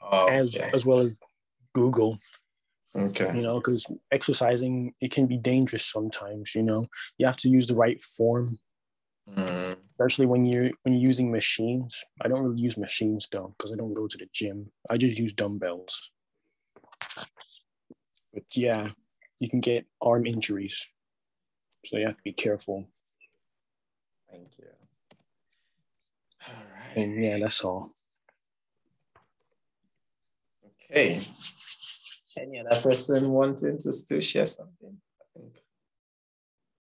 [0.00, 0.70] Oh, as okay.
[0.74, 1.20] as well as
[1.74, 2.18] Google.
[2.96, 3.30] Okay.
[3.36, 6.54] You know, because exercising it can be dangerous sometimes.
[6.54, 6.86] You know,
[7.18, 8.58] you have to use the right form,
[9.28, 12.04] Mm, especially when you're when you're using machines.
[12.22, 14.70] I don't really use machines though, because I don't go to the gym.
[14.90, 16.10] I just use dumbbells.
[18.32, 18.90] But yeah,
[19.40, 20.88] you can get arm injuries,
[21.84, 22.86] so you have to be careful.
[24.30, 24.66] thank you.
[26.46, 26.83] All right.
[26.96, 27.90] And yeah, that's all.
[30.90, 31.20] Okay.
[32.36, 34.96] Any other person wanting to still share something?
[35.20, 35.62] I think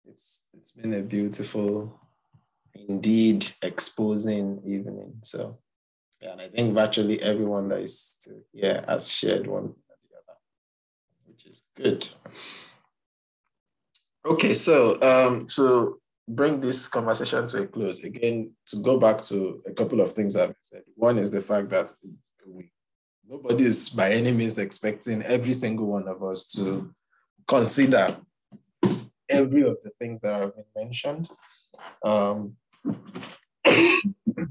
[0.08, 2.00] it's it's been a beautiful,
[2.74, 5.20] indeed exposing evening.
[5.22, 5.58] So
[6.20, 10.16] yeah, and I think virtually everyone that is still here has shared one or the
[10.16, 10.38] other,
[11.26, 12.08] which is good.
[14.24, 16.00] Okay, so um to
[16.34, 20.36] bring this conversation to a close, again, to go back to a couple of things
[20.36, 20.82] I've said.
[20.94, 21.92] One is the fact that
[22.46, 22.70] we
[23.28, 26.92] nobody is by any means expecting every single one of us to
[27.46, 28.16] consider
[29.28, 31.28] every of the things that have been mentioned.
[32.04, 32.56] Um,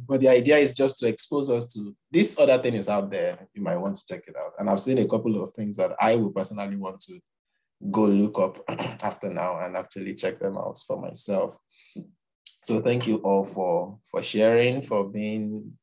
[0.07, 3.47] but the idea is just to expose us to this other thing is out there.
[3.53, 4.53] You might want to check it out.
[4.57, 7.19] And I've seen a couple of things that I would personally want to
[7.91, 8.63] go look up
[9.03, 11.55] after now and actually check them out for myself.
[12.63, 15.73] So thank you all for for sharing, for being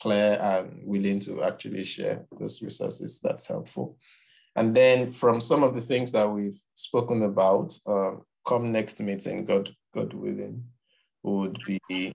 [0.00, 3.20] clear and willing to actually share those resources.
[3.20, 3.96] That's helpful.
[4.54, 9.44] And then from some of the things that we've spoken about, um, come next meeting,
[9.44, 10.64] God, God willing,
[11.22, 12.12] would be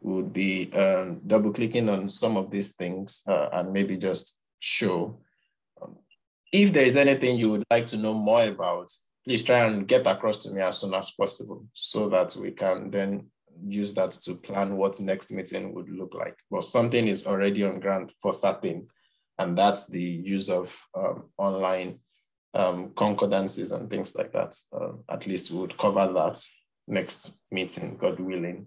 [0.00, 5.20] would be um, double clicking on some of these things uh, and maybe just show.
[5.80, 5.96] Um,
[6.52, 8.90] if there is anything you would like to know more about,
[9.24, 12.90] please try and get across to me as soon as possible so that we can
[12.90, 13.26] then
[13.64, 16.36] use that to plan what next meeting would look like.
[16.50, 18.88] But something is already on ground for certain,
[19.38, 22.00] and that's the use of um, online
[22.54, 24.54] um, concordances and things like that.
[24.72, 26.44] Uh, at least we would cover that
[26.88, 28.66] next meeting, God willing.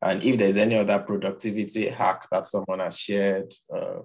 [0.00, 4.00] And if there's any other productivity hack that someone has shared uh,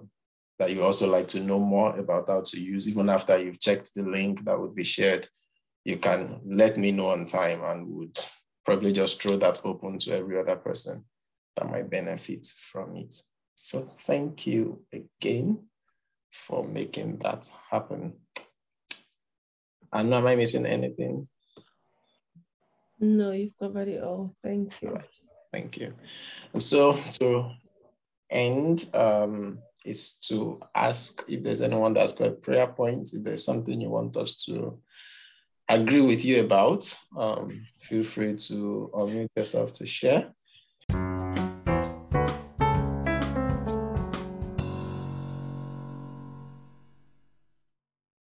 [0.58, 3.94] that you also like to know more about how to use, even after you've checked
[3.94, 5.26] the link that would be shared,
[5.84, 8.18] you can let me know on time and would
[8.64, 11.04] probably just throw that open to every other person
[11.56, 13.14] that might benefit from it.
[13.56, 15.64] So thank you again
[16.32, 18.14] for making that happen.
[19.92, 21.28] And am I missing anything?
[22.98, 24.34] No, you've covered it all.
[24.42, 24.90] Thank you.
[24.90, 25.18] Right.
[25.52, 25.94] Thank you.
[26.52, 27.50] And so to
[28.30, 33.44] end um, is to ask if there's anyone that's got a prayer point, if there's
[33.44, 34.80] something you want us to
[35.68, 40.33] agree with you about, um, feel free to unmute yourself to share.